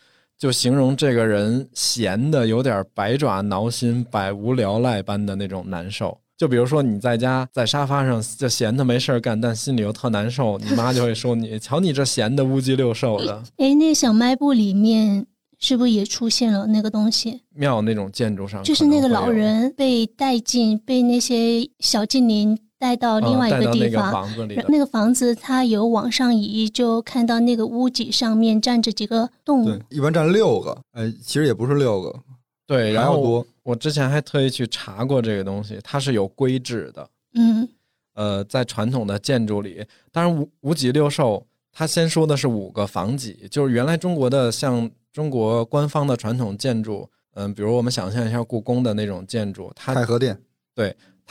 [0.42, 6.18] 就形容这个人闲的有点百爪挠心、百无聊赖般的那种难受。
[6.36, 13.44] 就比如说你在家在沙发上就闲的没事儿干，但心里又特难受，你妈就会说你瞧你这闲的乌鸡六兽的。
[13.58, 15.28] 哎，那小卖部里面
[15.60, 17.42] 是不是也出现了那个东西？
[17.54, 24.12] 庙那种建筑上就是那个老人被带进，被那些小精灵带到另外一个个地方。
[24.12, 24.60] 房子里。
[24.68, 32.20] 那个房子它有往上移，就看到那个屋脊上面站着几个动物对。，一般站六个，呃，其实也不是六个，
[32.66, 33.46] 对，然后我。
[33.64, 37.08] 我之前还特意去查过这个东西，它是有规制的。
[37.36, 37.70] 嗯
[38.16, 50.36] 呃，在传统的建筑里，当然五五脊六兽，它先说的是五个房脊，就是原来中国的像中国官方的传统建筑，嗯、比如我们想象一下故宫的那种建筑，它太和殿，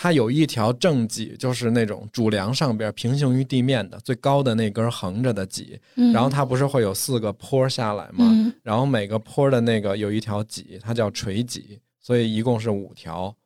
[0.02, 8.24] 它有一条正脊，就是那种主梁上边平行于地面的最高的那根横着的脊，嗯，然后它不是会有四个坡下来吗？
[8.30, 13.36] 嗯然后每个坡的那个有一条脊，它叫垂脊，所以一共是五条。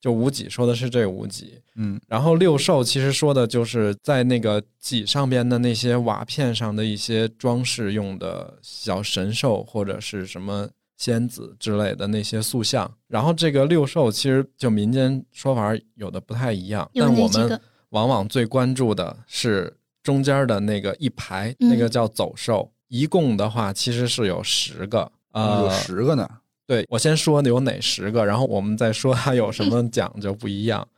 [0.00, 10.68] 就五脊说的是这五脊，嗯，然后六兽其实说的就是在那个脊上边的那些瓦片上的一些装饰用的小神兽或者是什么
[11.04, 12.90] 仙子之类的那些塑像。
[13.08, 17.60] 然后这个六兽其实就民间说法有的不太一样，有但我们？
[17.90, 22.72] 往往最关注的是中间的那个一排，嗯那个叫走兽。
[22.88, 26.26] 一共的话其实是有十个，呃，有十个呢。
[26.66, 30.88] 对我先说有哪十个，然后我们再说它有什么 讲究不一样。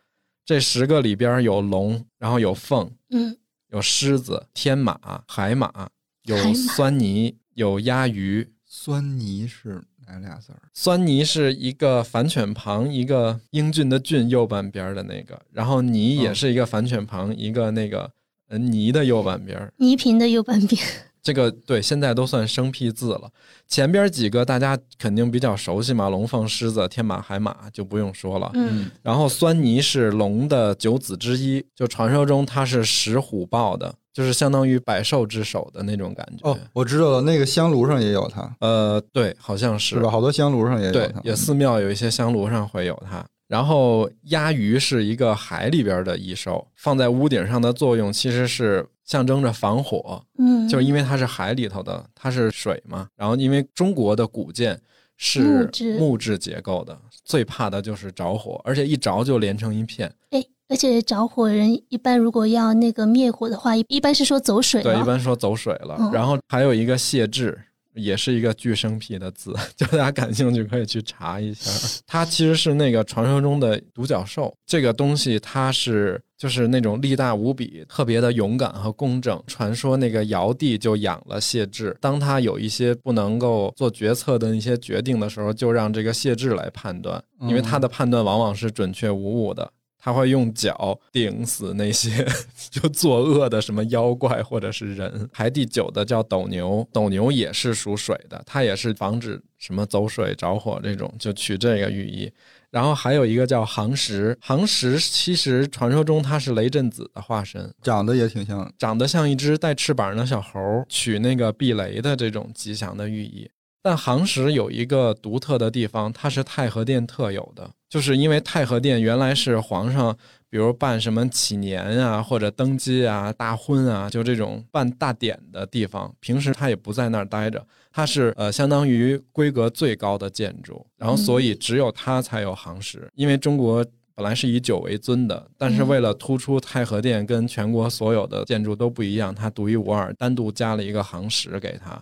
[0.44, 3.36] 这十个里边有龙，然后有凤，嗯
[3.70, 5.88] 有狮子、天马、海马，
[6.22, 8.52] 有酸泥，有鸭鱼。
[8.64, 10.60] 酸泥是哪俩字儿？
[10.72, 18.10] 酸泥是一个反犬旁，一个英俊的俊右半边的那个，然后泥也嗯是一个反犬旁，一个那个
[18.48, 19.72] 呃泥的右半边。
[19.78, 20.80] 倪萍的右半边。
[21.26, 23.28] 这个对，现在都算生僻字了。
[23.66, 28.48] 前边几个大家肯定比较熟悉嘛，龙凤狮子、天马海马就不用说了。
[28.54, 36.48] 嗯然后酸泥是龙的九子之一，就传说中它是食虎豹的，就是相当于百兽之首的那种感觉。
[36.48, 40.08] 哦，我知道了，那个香炉上也有它，呃，对，好像是是吧？
[40.08, 43.26] 好多香炉上也有对它，，也寺庙有一些香炉上会有它。
[43.48, 53.08] 然后鸭鱼是一个海里边的异兽，放在屋顶上的作用其实是象征着防火，嗯，就是因为它是海里头的，它是水嘛。
[53.16, 54.78] 然后因为中国的古建
[55.16, 60.12] 是木质结构的，最怕的就是着火，而且一着就连成一片。
[60.30, 65.96] 哎，而且着火人一般如果要那个灭火的话，一一般是说走水对，一般说走水了。
[66.00, 67.56] 嗯然后还有一个谢志，
[67.94, 71.70] 也是一个巨生僻的字， 就大家感兴趣可以去查一下。
[72.06, 79.42] 它其实是那个传说中的独角兽，这个东西它是就是那种力大无比、特别的勇敢和公正。
[79.46, 89.72] 传说那个尧帝就养了谢志，当他有一些不能够做决策的一些决定的时候，就让这个谢志来判断，因为他的判断往往是准确无误的。
[89.98, 92.24] 他会用脚顶死那些
[92.70, 95.28] 就作恶的什么妖怪或者是人。
[95.32, 102.30] 排第九的叫斗牛，斗牛也是属水的，它也是防止什么走水着火这种，就取这个寓意。
[102.70, 113.48] 然后还有一个叫杭石，杭石其实传说中它是雷震子的化身，长得也挺像，长得像一只带翅膀的小猴，取那个避雷的这种吉祥的寓意。
[113.82, 117.70] 但杭石有一个独特的地方，它是太和殿特有的。
[117.88, 120.12] 就是因为太和殿原来是皇上，
[120.50, 126.12] 比如办什么祈年啊，或者登基啊、大婚啊，就这种办大典的地方。
[126.18, 127.64] 平时他也不在那儿待着，
[127.96, 133.10] 他是呃相当于规格最高的建筑，然后所以只有它才有行石。
[133.14, 133.82] 因为中国
[134.14, 141.98] 本来是以酒为尊的，但是为了突出太和殿跟全国所有的建筑都不一样，它独一无二，单独加了一个行石给它。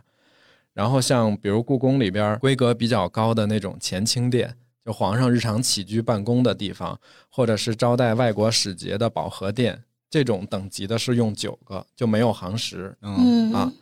[0.73, 4.57] 然后像比如故宫里边规格比较高的那种乾清殿。
[4.85, 6.99] 就皇上日常起居办公的地方，
[7.31, 12.95] 或者是招待外国使节的保和殿，这种等级的是用九个，就没有行十。
[13.01, 13.73] 嗯啊，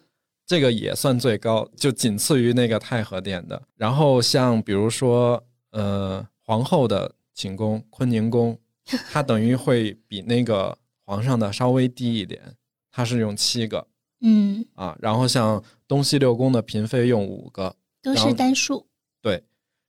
[0.46, 3.62] 这个也算最高，就仅次于那个太和殿的。
[3.76, 8.58] 然后像比如说，呃，皇后的寝宫坤宁宫，
[9.10, 12.54] 它等于会比那个皇上的稍微低一点，
[12.90, 13.86] 它是用七个。
[14.20, 18.86] 嗯啊，然后像东西六宫的嫔妃用五个，都是单数。
[19.20, 19.42] 对。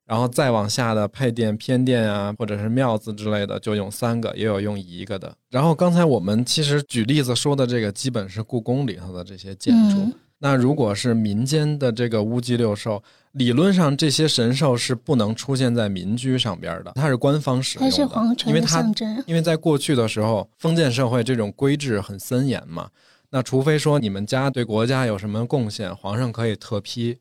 [0.05, 5.33] 然后再往下的配殿、偏殿啊，或者是庙子之类的，就用三个，也有用一个的。
[5.49, 10.13] 然后刚才我们其实举例子说的这个，基本是故宫里头的这些建筑。
[10.43, 13.01] 那如果是民间的这个乌鸡六兽，
[13.31, 19.23] 理论上这些神兽是不能出现在民居上边的，它是官方使用的，它是皇权的象征。
[19.25, 22.89] 因为在过去的时候，封建社会这种规制很森严嘛，
[23.29, 27.17] 那除非说你们家对国家有什么贡献，皇上可以特批。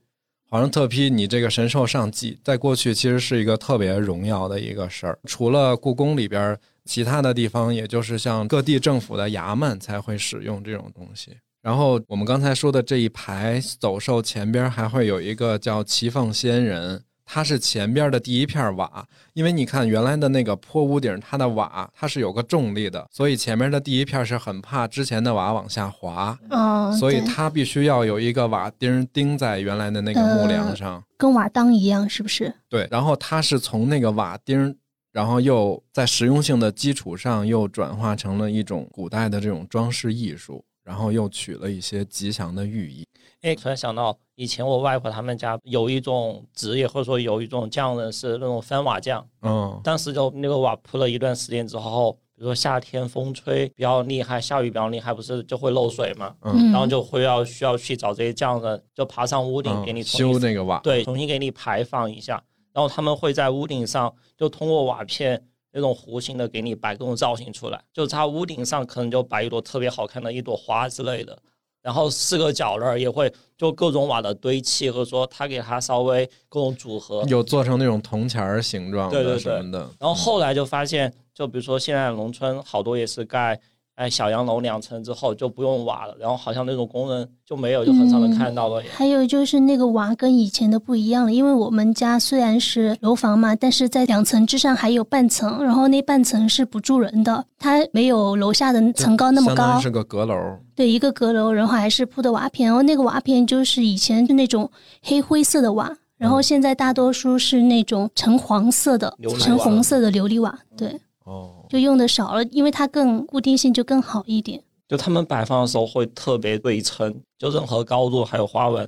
[0.50, 5.16] 皇上特批你这个神兽上祭，在过去其实是一个特别荣耀的一个事儿。
[5.26, 11.36] 除了故宫里边，其他的地方，也就是像各地政府的衙门才会使用这种东西。
[11.62, 17.02] 然后我们刚才说的这一排走兽前边还会有一个叫齐凤仙人。
[17.24, 32.52] 它是前边的第一片瓦，因为你看原来的那个坡屋顶，它的瓦它是有个重力的，所以前面的第一片是很怕之前的瓦往下滑，哦，所以它必须要有一个瓦钉钉在原来的那个木梁上，跟瓦当一样，是不是？
[32.68, 34.76] 对，然后它是从那个瓦钉，
[35.10, 43.04] 然后又在实用性的基础上又转化成了一种古代的这种装饰艺术，然后又取了一些吉祥的寓意。
[43.42, 49.26] 哎，突然想到，以前我外婆他们家有一种职业，或者说有一种匠人是那种翻瓦匠。
[49.42, 56.32] 嗯，当时就那个瓦铺了一段时间之后，比如说夏天风吹比较厉害，下雨比较厉害，不是就会漏水嘛？
[56.42, 62.42] 嗯，然后就会要需要去找这些匠人，就爬上屋顶给你修那个瓦，对，重新给你排放一下。
[62.72, 65.42] 然后他们会在屋顶上就通过瓦片
[65.72, 71.36] 那种弧形的给你摆各种造型出来，就它屋顶上可能就摆一朵特别好看的一朵花之类的。
[71.80, 79.80] 然后四个角那儿也会就各种瓦的堆砌，或者说他给它稍微各种组合，有做成那种铜钱儿形状的什么的。
[79.98, 83.60] 然后后来就发现，就比如说现在农村好多也是盖。
[83.94, 88.82] 哎，小洋楼两层之后就不用瓦了，然后好像那种工人就没有，就很少能看到了。
[88.90, 100.34] 还有就是那个瓦跟以前的不一样了，因为我们家虽然是楼房嘛，但是在两层之上还有半层，然后那半层是不住人的，它没有楼下的层高那么高，是个阁楼。
[100.74, 104.68] 对，一个阁楼，然后还是铺的瓦片，然后那个瓦片就是以前是那种
[105.02, 110.58] 黑灰色的瓦，然后现在大多数是那种橙黄色的、橙红色的琉璃瓦。
[110.76, 110.98] 对。
[111.24, 114.62] 哦，就用的少了，因为它更固定性就更好一点。
[114.88, 118.86] 就他们摆放的时候会特别对称，就任何高度还有花纹。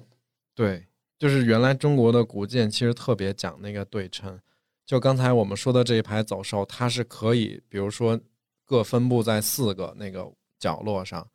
[0.55, 0.87] 对，
[1.18, 4.38] 就是原来中国的古建其实特别讲那个对称。
[4.85, 8.20] 就刚才我们说的这一排走兽，它是可以，比如说
[8.66, 11.27] 各分布在四个那个角落上。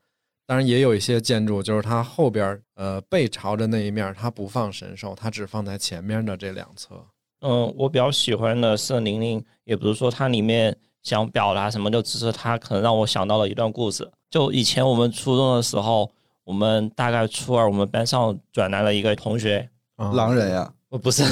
[0.45, 7.03] 当然也有一些建筑，就是它后边呃背朝着那一面，它不放神兽，它只放在前面的这两侧。
[7.41, 10.77] 嗯，我比较喜欢的是玲玲，也不是说它里面。
[11.03, 14.09] 想表达什么，就只是他可能让我想到了一段故事。
[14.29, 16.09] 就以前我们初中的时候，
[16.43, 20.71] 我们大概初二，我们班上转来了一个同学，狼人呀？
[20.89, 21.23] 我不是，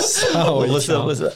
[0.00, 1.02] 吓我一跳。
[1.04, 1.32] 不是不是，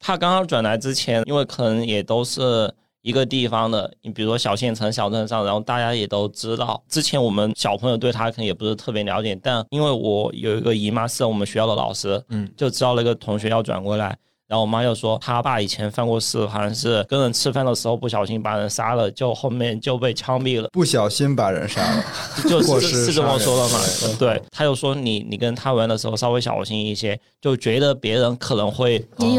[0.00, 2.72] 他刚刚转来之前，因为可能也都是
[3.02, 6.82] 一个地方的，你比如说小县城、小镇上，然后大家也都知道。
[6.88, 14.16] 之前我们小朋友对他可能也不是特别了解，但因为我有一个姨妈是我们学校的老师，嗯，就知道那个同学要转过来。
[14.48, 20.68] 然后我妈又说，他爸以前犯过事，好像是跟人吃饭的时候不小心把人杀了，就后面就被枪毙了。
[20.72, 22.04] 不小心把人杀了，
[22.46, 23.80] 就是过失是这么说的嘛？
[24.18, 28.98] 对对，他就说你你跟他玩的时候稍微小心一些，就觉得别人可能会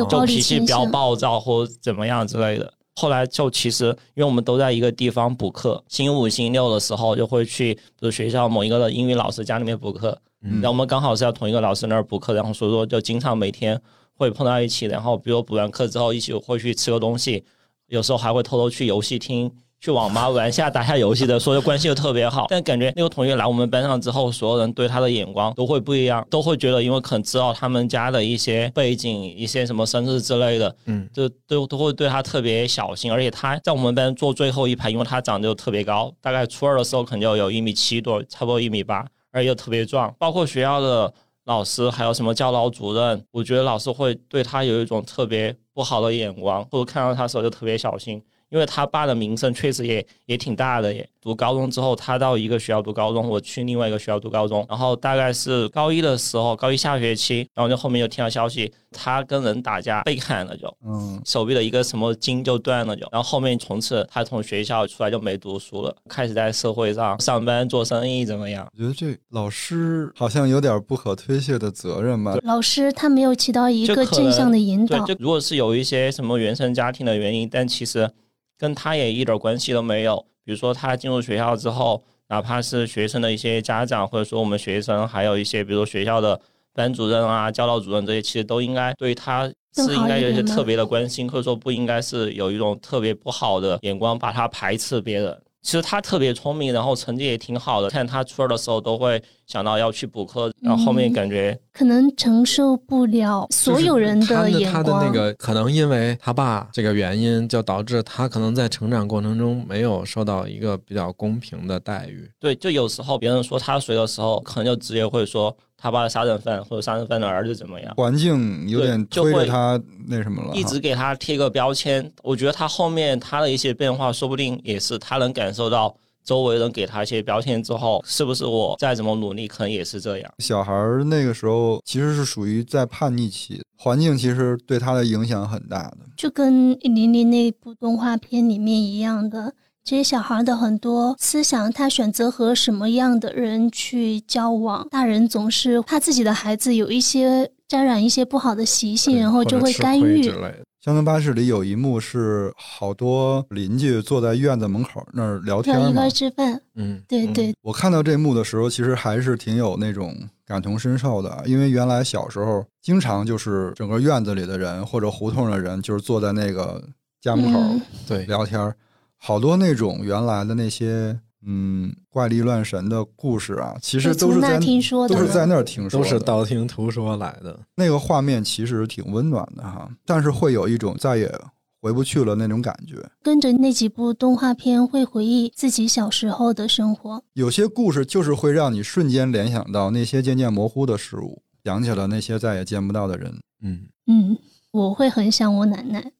[0.09, 0.87] 就脾气比较。
[0.87, 2.73] 暴躁或者怎么样之类的。
[2.95, 13.79] 后来就其实，因为我们都在一个地方补课，星期五、星期六的时候就会去，比如学校某一个的英语老师家里面补课，嗯然后我们刚好是在同一个老师那儿补课，然后所以说就经常每天
[14.17, 17.45] 会碰到一起，然后比如补完课之后一起会去吃个东西，
[17.87, 19.51] 有时候还会偷偷去游戏厅。
[19.79, 22.47] 去网吧玩一下、打下游戏的，所以关系就特别好。
[22.49, 33.11] 但感觉那个同学来我们班上之后，所有人对他的眼光都会不一样，都会觉得因为可能知道他们家的一些背景、一些什么生日之类的，嗯，就都都会对他特别小心。
[33.11, 40.11] 而且他在我们班坐最后一排，因为他长得又特别高，大概初二的时候可能就有一米七多，差不多一米八，而且又特别壮。
[40.17, 41.13] 包括学校的
[41.47, 48.21] 老师，还有什么教导主任，我觉得老师会对他有一种特别不好的眼光，或者看到他的时候就特别小心。
[48.49, 51.07] 因为他爸的名声确实也也挺大的耶。
[51.19, 54.65] 读高中之后，他到一个学校读高中，我去另外一个学校读高中。
[54.69, 63.05] 然后大概是高一的时候，高一下学期，然后就后面就听到消息，他跟人打架被砍了就，嗯，手臂的一个什么筋就断了就。
[63.11, 68.65] 然后后面从此他从学校出来就没读书了，开始在社会上上班做生意怎么样？
[68.77, 72.37] 我觉得这老师好像有点不可推卸的责任吧。
[72.43, 78.09] 老师他没有起到一个正向的引对，导就，如果是有一些什么原生家庭的原因，但其实
[78.57, 80.25] 跟他也一点关系都没有。
[80.43, 86.39] 比如说他进入学校之后，哪怕是学生的一些家长，或者说我们学生，还有一些比如说学校的
[86.73, 95.41] 班主任啊、教导主任这些，其实都应该对他是应该有一些特别的关心，或者说不应该是有一种特别不好的眼光把他排斥别人。
[95.67, 97.89] 其实他特别聪明，然后成绩也挺好的。
[97.89, 104.73] 看他初二的时候都会想到要去补课，然后后面嗯感觉可能承受不了所有人的眼光。
[104.73, 112.31] 他的那个可能因为他爸这个原因，就导致他可能在成长过程中没有受到一个比较公平的待遇。
[112.39, 122.11] 对，就有时候别人说他谁的时候，可能就直接会说他爸的杀人犯或者杀人犯的儿子怎么样，环境有点就会推着他那什么了，一直给他贴个标签。
[122.23, 130.31] 我觉得他后面他的一些变化，说不定也是他能感受到周围人给他一些标签之后，是不是我再怎么努力，可能也是这样。
[130.39, 135.97] 小孩儿那个时候其实是属于在叛逆期，环境其实对他的影响很大的。
[136.17, 139.53] 就跟零零那部动画片里面一样的，
[139.87, 150.31] 这些小孩的很多思想，他选择和什么样的人去交往，大人总是怕自己的孩子有一些沾染一些不好的习性，然后就会干预之。
[150.31, 150.57] 类的。
[150.81, 160.13] 乡村巴士里有一幕是好多邻居坐在院子门口那儿聊天一块，吃饭，嗯，对对，我看到这幕的时候，其实还是挺有那种
[160.45, 166.83] 感同身受的，因为原来小时候经常就是整个院子里的人或者胡同的人，就是坐在那个
[167.21, 167.81] 家门口嗯。
[168.05, 168.75] 对，聊天儿，
[169.17, 177.59] 好多那种原来的那些嗯怪力乱神的故事啊，其实都是在听说的都是在那儿听说的，都是道听途说来的。
[177.75, 181.31] 那个画面其实挺温暖的哈，但是会有一种再也
[181.79, 182.95] 回不去了那种感觉。
[183.21, 187.23] 跟着那几部动画片会回忆自己小时候的生活。
[187.33, 193.39] 有些故事就是会让你瞬间联想到那些渐渐模糊的事物，想起了那些再也见不到的人。
[193.61, 194.37] 嗯，嗯，
[194.71, 196.11] 我会很想我奶奶。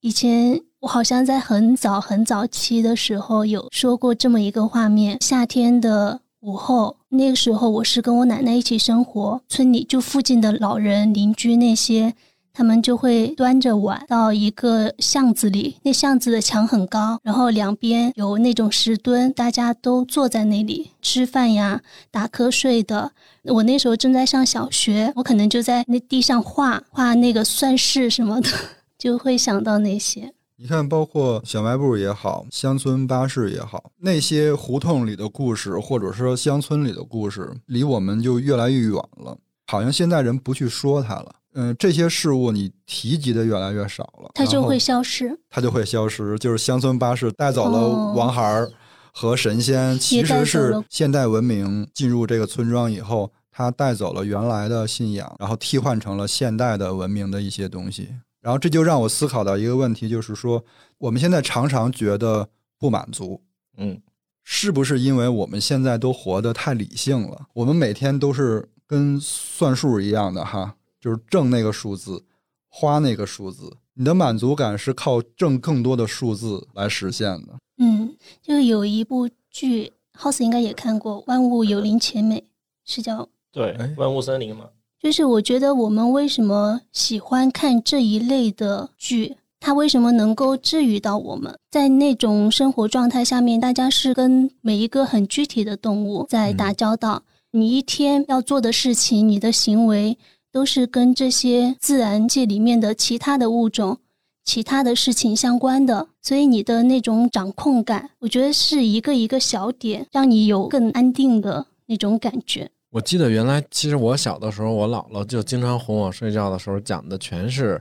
[0.00, 12.14] 以前我好像在很早很早期的时候有说过这么一个画面：夏天的午后，那个时候我是跟我奶奶一起生活，村里就附近的老人邻居那些，
[12.52, 21.80] 他们就会端着碗到一个巷子里，那巷子的墙很高，然后两边有那种石墩，大家都坐在那里吃饭呀、
[22.12, 23.10] 打瞌睡的。
[23.46, 28.48] 我那时候正在上小学，我可能就在那地上画画那个算式什么的，
[28.96, 30.32] 就会想到那些。
[30.58, 39.36] 你看，包括小卖部也好，乡村巴士也好，那些胡同里的故事，或者说乡村里的故事，离我们就越来越远了。
[39.66, 41.34] 好像现在人不去说它了。
[41.58, 45.38] 嗯、这些事物你提及的越来越少了，它就会消失。
[45.50, 46.38] 它就会消失。
[46.38, 48.70] 就是乡村巴士带走了哦王孩儿
[49.12, 58.08] 和神仙，其实是现代文明进入这个村庄以后，它带走了原来的信仰，然后替换成了现代的文明的一些东西。
[58.46, 60.64] 然后这就让我思考到一个问题，就是说
[60.98, 63.42] 我们现在常常觉得不满足，
[63.76, 64.00] 嗯，
[64.44, 67.48] 是不是因为我们现在都活得太理性了？
[67.54, 72.24] 我们每天都是跟算数一样的哈，就是挣那个数字，
[72.68, 77.58] 花那个数字，你的满足感是靠挣更多的数字来实现的。
[77.78, 82.38] 嗯，就有一部剧，House 应该也看过，《万物有灵且美》，
[82.84, 83.28] 是叫。
[83.50, 84.66] 对哎，万物森林嘛。
[85.06, 91.56] 就是我觉得我们为什么喜欢看这一类的剧，它为什么能够治愈到我们？
[91.70, 100.18] 在那种生活状态下面，大家是跟每一个很具体的动物在打交道，你一天要做的事情，你的行为
[100.50, 103.96] 都是跟这些自然界里面的其他的物种、
[104.44, 112.68] 其他的事情相关的，所以你的那种掌控感，我觉得是一个一个小点，让你有更安定的那种感觉。
[112.96, 117.78] 我记得原来，其实我小的时候，我姥姥就经常哄我睡觉的时候讲的全是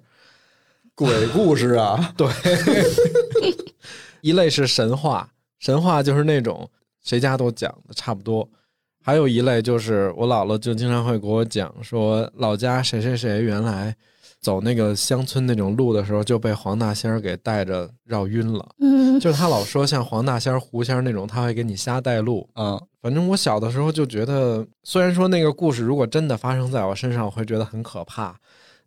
[0.93, 2.27] 鬼故事啊， 对，
[4.19, 6.69] 一类是神话，神话就是那种
[7.01, 8.45] 谁家都讲的差不多；
[9.05, 13.95] 还有一类就是我姥姥就经常会给我讲说，老家谁谁谁原来
[14.41, 18.67] 走那个乡村那种路的时候就被黄大仙儿给带着绕晕了。
[18.79, 22.47] 嗯，就是他老说像黄大仙儿、狐仙儿那种，他会给你瞎带路。
[22.53, 28.35] 啊，反正我小的时候就觉得，虽然说那个故事如果真的发生在我身上，我会觉得很可怕，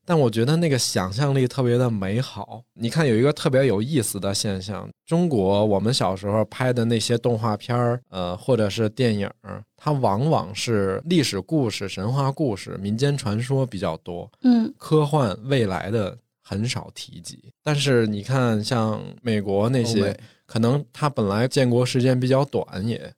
[0.09, 2.65] 但我觉得那个想象力特别的美好。
[2.73, 17.53] 你看，有一个特别有意思的现象，中国我们小时候拍的那些动画片儿，呃，或者是电影儿，它往往是历史故事、神话故事、民间传说比较多，嗯科幻未来的很少提及。
[17.63, 23.13] 但是你看，像美国那些，可能它本来建国时间比较短也，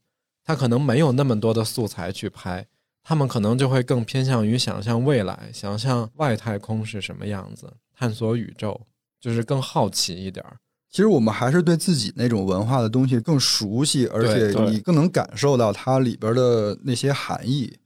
[0.45, 2.67] 它可能没有那么多的素材去拍，
[3.11, 8.81] 他们可能就会更偏向于想象未来，想象外太空是什么样子，探索宇宙，
[9.21, 10.57] 就是更好奇一点儿。
[10.89, 17.77] 其实我们还是对自己那种文化的东西更熟悉，而且你更能感受到它里边的那些含义。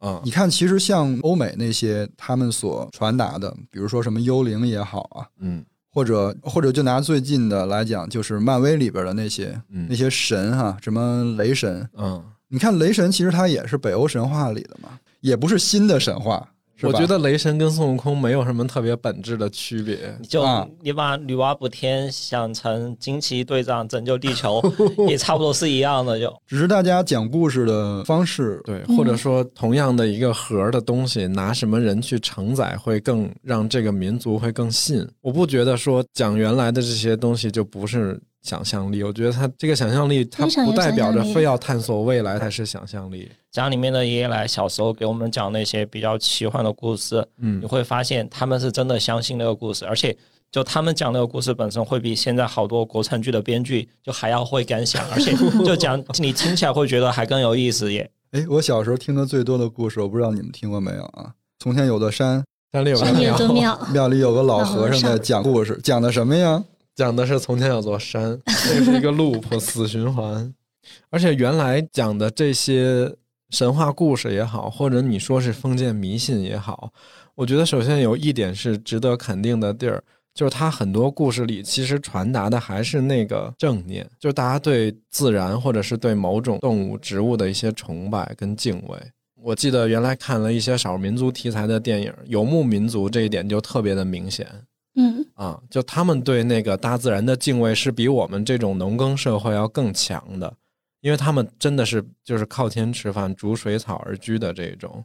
[0.00, 11.88] 啊、你看，其实像欧美那些他们所传达的，比如说什么幽灵也好啊，嗯或者或者就拿最近的来讲，就是漫威里边的那些、嗯那些神哈、什么雷神。
[11.94, 12.22] 嗯，
[12.54, 14.90] 你看雷神，其实他也是北欧神话里的嘛，
[15.20, 16.48] 也不是新的神话。
[16.82, 20.16] 我觉得雷神跟孙悟空没有什么特别本质的区别。
[20.20, 24.62] 你就、啊你把女娲补天想成惊奇队长拯救地球，
[25.08, 26.32] 也差不多是一样的就。
[26.46, 35.04] 只是大家讲故事的方式对，或者说同样的一个盒儿的东西，拿什么人去承载，会更让这个民族会更信。
[35.22, 43.28] 我不觉得说讲原来的这些东西就不是想象力，我觉得他这个想象力，它非常有不代表着非要探索未来才是想象力。
[43.50, 50.16] 家里面的爷爷奶小时候给我们讲那些比较奇幻的故事，嗯你会发现他们是真的相信那个故事，而且
[50.52, 55.34] 就他们讲那个故事本身会比现在好多国产剧的编剧就还要会敢想， 而且
[55.64, 58.08] 就讲你听起来会觉得还更有意思耶。
[58.32, 61.32] 哎，我小时候听的最多的故事，我不知道你们听过没有啊？
[61.60, 66.62] 从前有座山，山里有个山里有庙庙，里有个老和尚在讲故事，讲的什么呀？
[66.94, 70.52] 讲的是从前有座山， 这是一个 loop 死循环。
[71.10, 73.14] 而且原来讲的这些
[73.50, 76.92] 神话故事也好，或者你说是封建迷信也好，
[77.34, 80.02] 我觉得首先有一点是值得肯定的地儿，
[80.34, 88.98] 就是它很多故事里其实传达的还是那个正念，就是大家对自然或者是对某种动物、植物的一些崇拜跟敬畏。
[89.40, 94.46] 我记得原来看了一些少数民族题材的电影，游牧民族这一点就特别的明显。
[94.96, 100.56] 嗯啊，就他们对那个大自然的敬畏是比我们这种农耕社会要更强的，
[101.00, 105.04] 因为他们真的是就是靠天吃饭、逐水草而居的这种。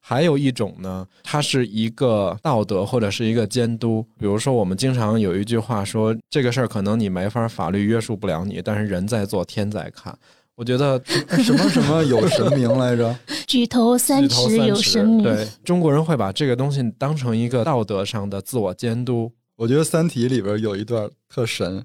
[0.00, 4.06] 还有一种呢，它是一个道德或者是一个监督。
[4.16, 10.16] 比如说，我们经常有一句话说，这个事儿可能你没法法律约束不了你，但是人在做，天在看。
[10.56, 13.16] 我觉得哎什么什么有神明来着？
[13.46, 15.22] 举头三尺有神明。
[15.22, 19.30] 对中国人会把这个东西当成一个道德上的自我监督。
[19.56, 21.84] 我觉得《三体》里边有一段特神，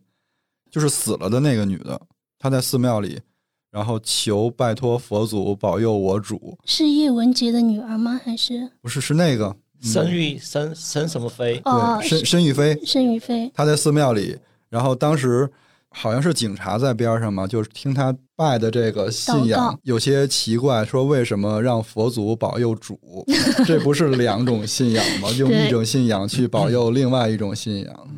[0.69, 1.99] 就是死了的那个女的，
[2.39, 3.19] 她在寺庙里，
[3.71, 8.19] 然后求拜托佛祖保佑我主，是叶文洁的女儿吗？
[8.23, 11.61] 还是不是是那个嗯生育生生什么飞？
[11.65, 13.51] 哦对申申玉飞，申玉飞？
[13.53, 14.37] 她在寺庙里，
[14.69, 15.49] 然后当时
[15.93, 22.97] 好像是警察在边上嘛，就是听他拜的这个信仰有些奇怪，说为什么让佛祖保佑主？
[23.67, 25.29] 这不是两种信仰吗？
[25.37, 28.09] 用一种信仰去保佑另外一种信仰。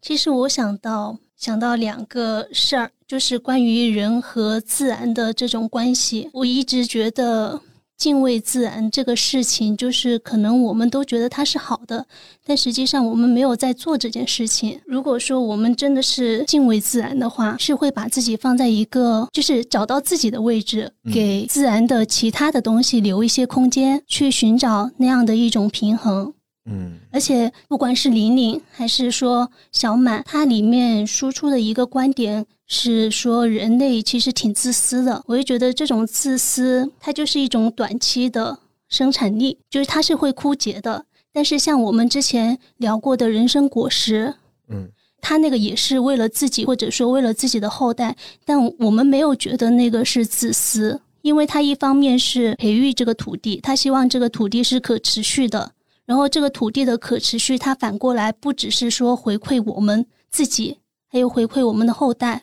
[0.00, 6.30] 其实我想到想到两个事儿，就是关于人和自然的这种关系。
[6.32, 7.60] 我一直觉得
[7.96, 12.04] 敬畏自然这个事情，就是可能我们都觉得它是好的，
[12.44, 14.80] 但实际上我们没有在做这件事情。
[14.86, 26.34] 如果说我们真的是敬畏自然的话，是会把自己放在一个就是找到自己的位置，嗯给自然的其他的东西留一些空间，去寻找那样的一种平衡。
[26.64, 35.22] 嗯而且不管是玲玲还是说小满，它里面输出的一个观点是说人类其实挺自私的。
[35.26, 38.58] 我就觉得这种自私，它就是一种短期的
[38.88, 41.04] 生产力，就是它是会枯竭的。
[41.34, 44.34] 但是像我们之前聊过的人参果实，
[44.70, 44.88] 嗯
[45.20, 55.72] 他那个也是为了自己，或者说为了自己的后代，但我们没有觉得那个是自私，因为他一方面是培育这个土地，他希望这个土地是可持续的，
[56.06, 62.42] 然后这个土地的可持续，它反过来不只是说回馈我们自己，还有回馈我们的后代。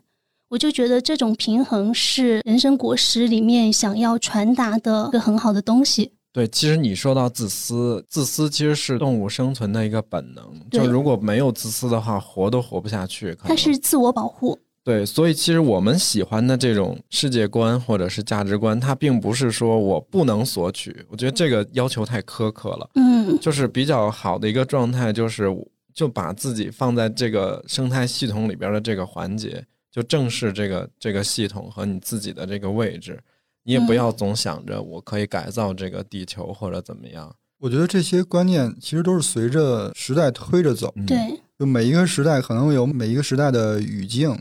[0.49, 6.11] 我就觉得这种平衡是人生果实里面想要传达的一个很好的东西。
[6.31, 10.43] 对，其实你说到自私，自私其实是动物生存的一个本能。
[10.71, 13.35] 就如果没有自私的话，活都活不下去。
[13.43, 14.57] 它是自我保护。
[14.83, 22.89] 对，所以其实我们喜欢的这种世界观或者是价值观，它并不是说我不能索取，我觉得这个要求太苛刻了。
[22.95, 25.45] 嗯，就是比较好的一个状态，就是
[25.93, 33.19] 就把自己放在这个生态系统里边的这个环节，就正视这个这个系统和你自己的这个位置。
[33.63, 37.35] 你也不嗯要总想着我可以改造这个地球或者怎么样。
[37.59, 41.17] 我觉得这些观念其实都是随着时代推着走，嗯，对，
[41.59, 44.35] 就每一个时代可能有每一个时代的语境，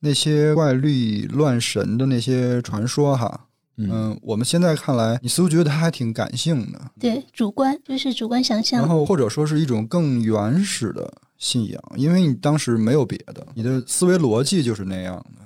[0.00, 3.46] 那些怪力乱神的那些传说哈，
[3.76, 8.80] 嗯嗯，我们现在看来，你似乎觉得它还挺感性的，对，主观就是主观想象。
[8.80, 15.42] 然后或者说是一种更原始的信仰，因为你当时没有别的，你的思维逻辑就是那样的。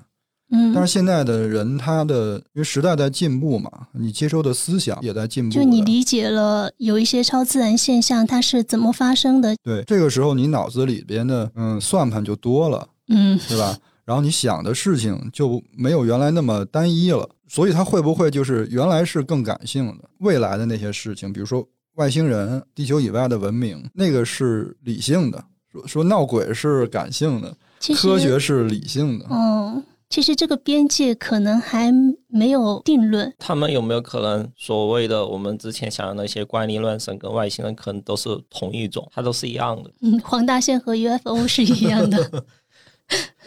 [0.51, 5.55] 嗯，但是现在的人，他的因为时代在进步嘛，你接收的思想也在进步。
[5.55, 13.76] 就你理解了有一些超自然现象它是怎么发生的，对这个时候，你脑子里边的嗯算盘就多了，嗯，对吧？
[14.07, 25.42] 然后你想的事情就没有原来那么单一了，所以它会不会就是原来是更感性的，未来的那些事情，比如说外星人、地球以外的文明，那个是理性的，
[25.72, 27.57] 说说闹鬼是感性的，
[27.96, 29.26] 科学是理性的。
[29.30, 31.92] 嗯，其实这个边界可能还
[32.28, 33.34] 没有定论。
[33.38, 39.90] 他们有没有可能所谓的我们之前想的那些怪力乱神跟外星人，可能都是同一种，它都是一样的。
[40.03, 42.44] 嗯，黄大仙和 UFO 是一样的。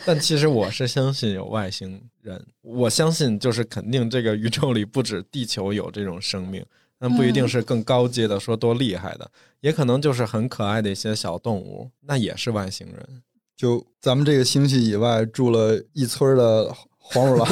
[0.06, 6.66] 但其实我是相信有外星人，我相信就是肯定这个宇宙里不止地球有这种生命，
[6.98, 9.30] 但不一定是更高阶的，说多厉害的，
[9.60, 13.22] 也可能就是很可爱的一些小动物，那也是外星人。
[13.56, 17.48] 就咱们这个星系以外住了一村的黄鼠狼，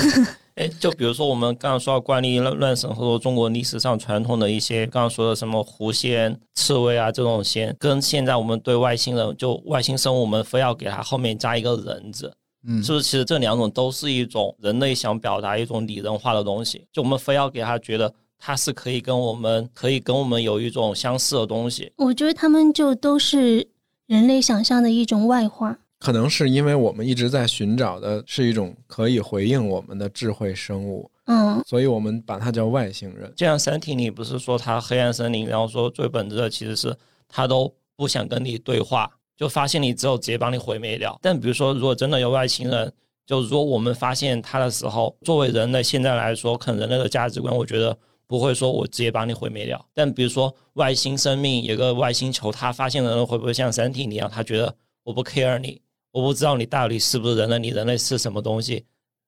[0.56, 12.32] 哎，就比如说我们刚刚说到惯例乱乱神，或者说中国历史上传统的一些，刚刚说的什么狐仙、刺猬啊这种仙，跟现在我们对外星人就外星生物，我们非要给它后面加一个人字，
[12.64, 13.02] 嗯，是不是？
[13.02, 21.92] 其实这两种都是一种人类想表达一种拟人化的东西，就我们非要给他觉得它是可以跟我们可以跟我们有一种相似的东西。
[21.96, 23.66] 我觉得他们就都是
[24.06, 25.78] 人类想象的一种外化。
[26.04, 33.32] 可能是因为我们一直在寻找的是一种可以回应我们的智慧生物，嗯，所以我们把它叫外星人。
[33.34, 36.94] 就像《三体》里不是说它黑暗森林，然后说最本质的其实是
[37.26, 41.18] 它都不想跟你对话，就发现你之后直接把你毁灭掉。
[41.22, 42.92] 但比如说，如果真的有外星人，
[43.24, 47.96] 就如果我们发现它的时候，作为人类现在来说，可能人类的价值观，我觉得
[48.26, 49.82] 不会说我直接把你毁灭掉。
[49.94, 55.80] 但比如说外星生命有个外星球，他发现人类会不会像《三体》一样，他觉得我不 care 你，
[56.14, 58.84] 我不知道你到底是不是人类，你人类是什么东西，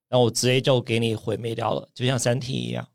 [0.09, 2.87] 然后我直接就给你毁灭掉了，就像《三体》一样。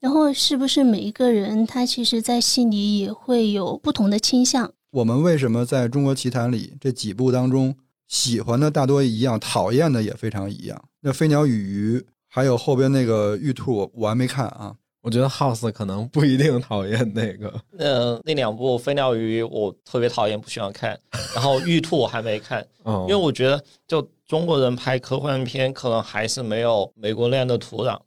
[0.00, 4.72] 然后是不是每一个人他其实在心里也会有不同的倾向？
[4.92, 7.76] 我们为什么在中国奇谭里这几部当中，
[8.08, 10.82] 喜欢的大多一样，讨厌的也非常一样？
[11.02, 14.76] 那飞鸟与鱼，还有后边那个玉兔，我还没看啊。
[15.02, 20.98] 我觉得 House 可能不一定讨厌那个， 那那两部《飞鸟鱼》我特别讨厌，不喜欢看。
[21.34, 27.98] 然后《玉兔》我还没看， 哦，因为我觉得就中国人拍科幻片，可能还是没有美国那样的土壤。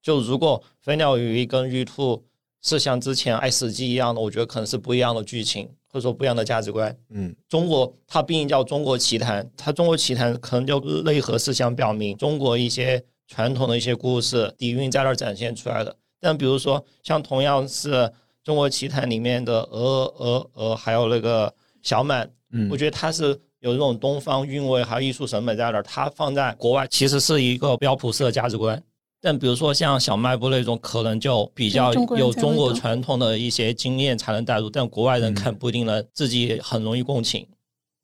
[0.00, 2.16] 就如果《飞鸟鱼》跟《玉兔》
[2.62, 6.96] 是像之前《爱死机》一样的，我觉得可能是不一样的剧情，或者说不一样的价值观。
[7.10, 15.96] 嗯，中国它毕竟叫中国奇谭，它中国奇谭可能就内核是想表明中国一些传统的一些故事底蕴在那儿展现出来的。
[16.20, 18.10] 但比如说像同样是
[18.42, 21.52] 中国奇谭里面的鹅鹅鹅，还有那个
[21.82, 25.82] 小满，嗯我觉得它是有这种东方韵味，还有艺术审美在那儿。
[25.82, 28.80] 它放在国外其实是一个标普式的价值观。
[29.20, 37.44] 但比如说像小卖部那种，可能就比较有中国传统的一些经验才能带入，但国外人嗯看不一定能自己很容易共情。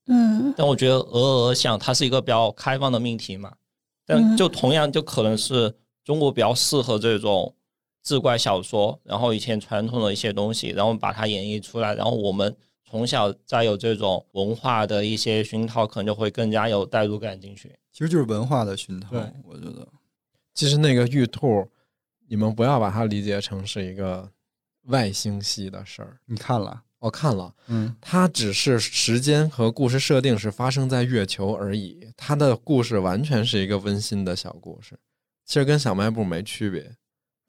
[0.08, 3.52] 嗯但我觉得鹅鹅想它是一个比较开放的命题嘛，
[4.04, 5.72] 但嗯就同样就可能是
[6.04, 7.54] 中国比较适合这种
[8.02, 17.74] 志怪小说，然后以前传统的一些东西，然后把它演绎出来，然后我们从小再有这种文化的一些熏陶，可能就会更加有代入感进去。
[17.92, 19.86] 其实就是文化的熏陶对，我觉得。
[20.54, 21.66] 其实那个玉兔，
[22.28, 24.30] 你们不要把它理解成是一个
[24.84, 26.18] 外星系的事儿。
[26.26, 26.82] 你看了？
[26.98, 34.96] 我看了，嗯，它只是时间和故事设定是发生在月球而已，它的故事完全是一个温馨的小故事，
[35.44, 36.94] 其实跟小卖部没区别，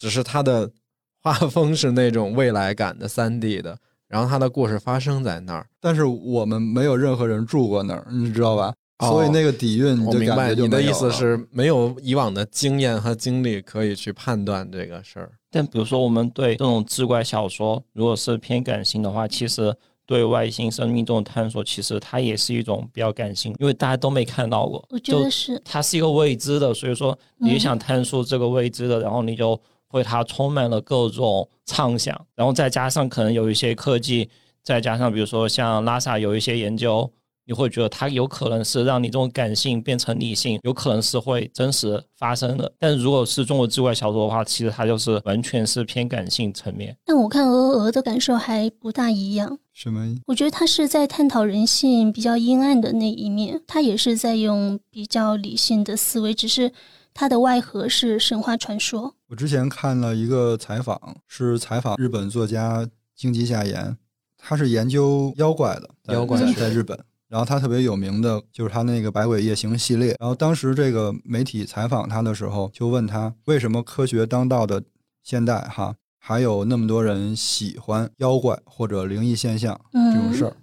[0.03, 0.69] 只是它的
[1.23, 3.77] 画风是那种未来感的三 D 的，
[4.09, 5.65] 然后它的故事发生在那儿。
[5.79, 8.73] 但是我们没有任何人住过那儿，你知道吧？
[8.99, 15.31] 哦所以那个底蕴你我明白就感觉就你的意思是没有以往的经验和经历可以去判断这个事儿。
[15.49, 19.73] 但比如说，我们对这种志怪小说，如果是偏感性的话，其实
[20.05, 29.59] 对外星生命这种探索，其实它也是一种比较感性，因为大家都没看到过，我觉就得是，它是一个未知的，所以说你想探索这个未知的，然后你就
[29.93, 34.27] 会它充满了各种畅想，然后再加上可能有一些科技，
[34.63, 37.09] 再加上比如说像拉萨有一些研究。
[37.45, 42.71] 你会觉得它有可能是让你这种感性变成理性，有可能是会真实发生的。
[42.79, 46.95] 但如果是中国志怪小说的话，其实它就是完全是偏感性层面。
[47.03, 49.59] 但我看鹅鹅的感受还不大一样。
[49.73, 50.15] 什么？
[50.25, 56.71] 我觉得他是在探讨人性比较阴暗的那一面，他也是在用比较理性的思维，只是
[57.13, 59.15] 它的外核是神话传说。
[59.33, 63.97] 我之前看了一个采访，是采访日本作家经济夏言，
[64.37, 66.95] 他是研究妖怪的，妖怪学在日本。
[67.29, 70.15] 然后他特别有名的就是他那个《百鬼夜行》系列。
[70.19, 74.83] 然后当时这个媒体采访他的时候，就问他为什么科学当道的
[75.23, 80.55] 现代哈还有那么多人喜欢妖怪或者灵异现象这种事儿。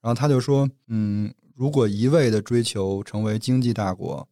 [0.00, 4.28] 然后他就说，嗯，如果一味的追求成为经济大国，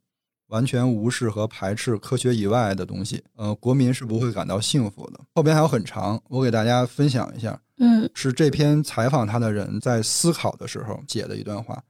[0.50, 5.20] 完全无视和排斥科学以外的东西，呃，国民是不会感到幸福的。
[5.34, 7.60] 后边还有很长，我给大家分享一下。
[7.78, 11.82] 嗯是这篇采访他的人在思考的时候写的一段话。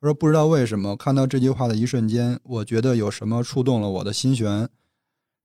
[0.00, 4.68] 他说：“不知道为什么，看到这句话的一瞬间，我觉得有什么触动了我的心弦，然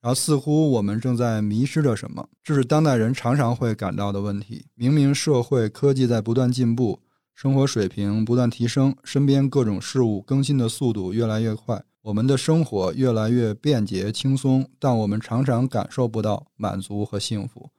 [0.01, 2.27] 后似乎我们正在迷失着什么。
[2.43, 4.65] 这是当代人常常会感到的问题。
[4.73, 6.99] 明明社会科技在不断进步，
[7.35, 17.69] 生活水平不断提升，身边各种事物更新的速度越来越快，我们的生活越来越便捷轻松，但我们常常感受不到满足和幸福。”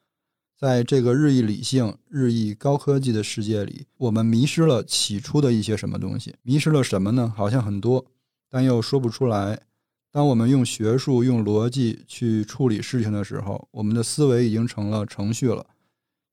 [0.54, 6.34] 在这个日益理性、日益高科技的世界里，我们迷失了起初的一些什么东西。
[6.42, 7.32] 迷失了什么呢？
[7.34, 8.04] 好像很多，
[8.50, 9.62] 但又说不出来。
[10.10, 15.64] 当我们用学术、用逻辑去处理事情的时候，我们的思维已经成了程序了。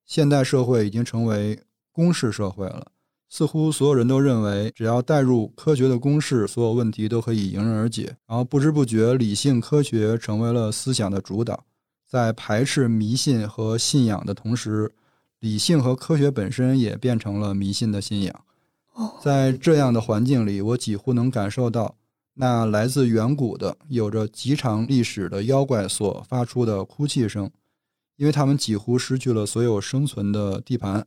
[0.05, 1.61] 现代社会已经成为
[1.93, 2.87] 公式社会了，
[3.27, 8.15] 似乎所有人都认为，只要带入科学的公式，所有问题都可以迎刃而解。
[8.27, 11.65] 然后不知不觉，理性科学成为了思想的主导。
[12.07, 14.93] 在排斥迷信和信仰的同时，
[15.39, 18.41] 理性和科学本身也变成了迷信的信仰。
[18.93, 21.95] 哦，在这样的环境里，我几乎能感受到
[22.35, 27.49] 那来自远古的、有着极长历史的妖怪所发出的哭泣声，
[28.15, 31.05] 因为他们几乎失去了所有生存的地盘，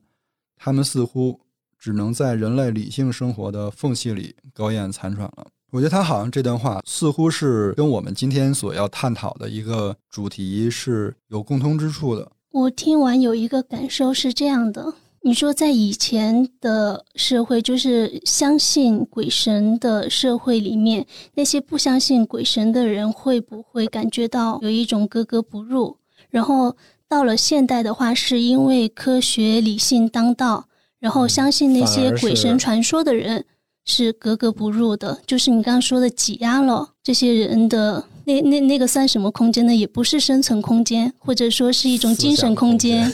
[0.57, 1.41] 他们似乎
[1.79, 5.47] 只能在人类理性生活的缝隙里苟延残喘了。
[5.71, 12.33] 我觉得他好像这段话似乎是跟我们今天所要探讨的一个主题是有共通之处的。
[12.51, 25.99] 我听完有一个感受是这样的：你说在以前的社会，就是相信鬼神的社会里面，那些不相信鬼神的人会不会感觉到有一种格格不入？
[26.31, 26.75] 然后
[27.07, 30.68] 到了现代的话，是因为科学理性当道，
[31.01, 33.45] 然后相信那些鬼神传说的人。
[33.91, 39.75] 是格格不入的，就是你刚刚说的挤压了这些人的那那那个算什么空间呢？
[39.75, 43.11] 也不是生存空间，或者说是一种精神空间。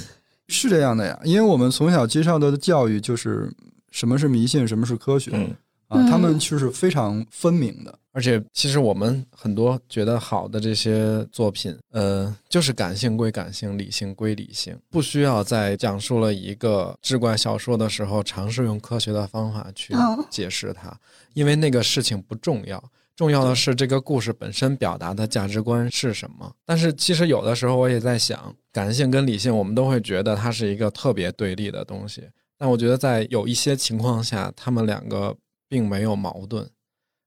[0.49, 3.49] 是这样的呀，因为我们从小接受到的教育就是
[3.93, 5.55] 什么是迷信，什么是科学、嗯
[5.89, 7.99] 啊，他们其实是非常分明的。
[8.13, 20.97] 而且，其实我们很多觉得好的这些作品，呃，就是感性归感性，理性归理性，不需要在讲述了一个志怪小说的时候，尝试用科学的方法去哦解释它，
[21.33, 22.83] 因为那个事情不重要。
[23.17, 26.53] 重要的是这个故事本身表达的价值观是什么。
[26.65, 32.23] 但是其实有的时候我也在想，感性跟理性，我们都会觉得它是一个特别对立的东西。
[32.57, 35.37] 但我觉得在有一些情况下，他们两个
[35.75, 36.71] 并没有矛盾。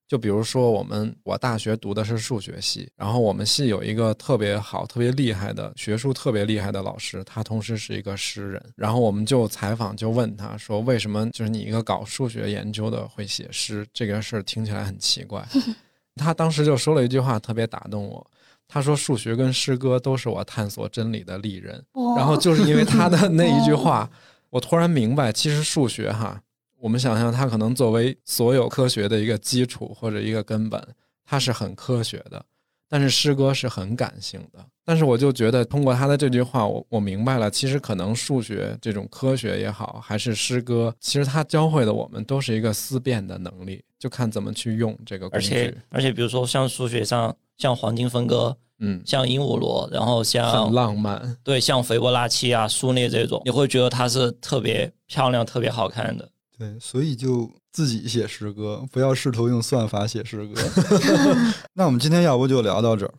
[0.08, 8.74] 就比如说，我们我大学读的是数学系，然后我们系有一个特别好、特别厉害的学术特别厉害的老师，他同时是一个诗人。
[8.78, 13.86] 然后我们就采访，就问他说：“为什么就是你一个搞数学研究的会写诗？
[13.92, 15.46] 这个事儿听起来很奇怪。
[16.16, 18.26] ”他当时就说了一句话，特别打动我。
[18.66, 21.84] 他说数学跟诗歌都是我探索真理的利刃。
[22.16, 24.10] 然后就是因为他的 那一句话，
[24.50, 26.42] 我突然明白，其实数学哈，
[26.88, 30.82] 我们想象它可能作为所有科学的一个基础或者一个根本，
[31.26, 32.42] 它是很科学的。
[32.88, 34.66] 但是诗歌是很感性的。
[34.86, 45.78] 但是我就觉得通过他的这句话，我我明白了，其实可能数学这种科学也好，还是诗歌，其实它教会的我们都是一个思辨的能力，就看怎么去用这个工而且具。
[45.90, 51.36] 而且比如说像数学上，像黄金分割，嗯，像鹦鹉螺，然后像很浪漫。
[51.44, 56.30] 对像斐波那契啊、苏列这种，你会觉得它是特别漂亮、特别好看的。
[56.58, 60.62] 对，所以就自己写诗歌，不要试图用算法写诗歌。
[61.74, 63.14] 那我们今天要不就聊到这儿。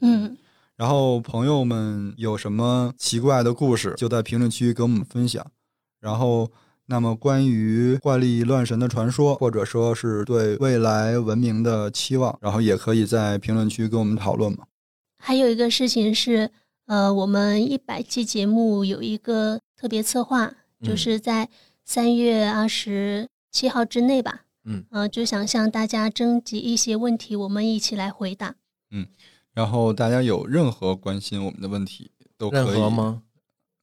[0.00, 0.36] 嗯，
[0.76, 5.44] 然后朋友们有什么奇怪的故事，就在评论区跟我们分享。
[6.00, 6.48] 然后，
[6.86, 14.66] 那么关于怪力乱神的传说，或者说是对未来文明的期望，然后也可以在评论区跟我们讨论嘛。
[15.18, 16.48] 还有一个事情是，
[16.86, 20.46] 呃，我们一百期节目有一个特别策划，
[20.84, 21.48] 就嗯是在
[21.86, 24.42] 三月二十七号之内吧。
[24.64, 28.56] 嗯呃，就想向大家征集一些问题，我们一起来回答。
[28.90, 29.06] 嗯
[29.52, 32.66] 然后大家有任何关心我们的问题，都可以。
[32.66, 32.90] 任何？
[32.90, 33.22] 吗？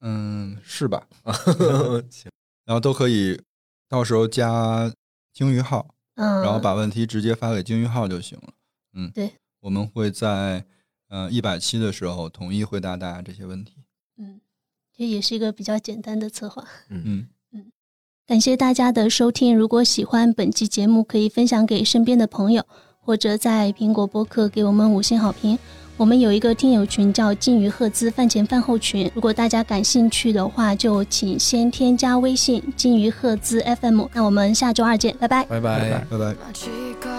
[0.02, 1.08] 嗯，是吧？
[2.10, 2.30] 行
[2.66, 3.40] 然后都可以，
[3.88, 4.92] 到时候加
[5.32, 8.52] 鲸鱼号，嗯，然后把问题直接发给鲸鱼号就行了。
[8.92, 10.64] 嗯，对，我们会在
[11.08, 13.76] 呃一百期的时候统一回答大家这些问题。
[14.18, 14.40] 嗯，
[14.92, 16.62] 这也是一个比较简单的策划。
[16.90, 17.28] 嗯嗯，
[18.26, 19.54] 感谢大家的收听。
[19.54, 22.64] 如果喜欢本期节目，可以分享给身边的朋友，
[22.98, 25.58] 或者在苹果播客给我们五星好评。
[25.98, 34.06] 我们有一个听友群叫“金鱼赫兹饭前饭后群”，如果大家感兴趣的话，就请先添加微信“金鱼赫兹 FM”。
[34.14, 35.44] 那我们下周二见，拜拜。
[35.44, 36.06] 拜拜。
[36.10, 36.34] 拜拜。
[36.54, 36.70] 街
[37.02, 37.10] 角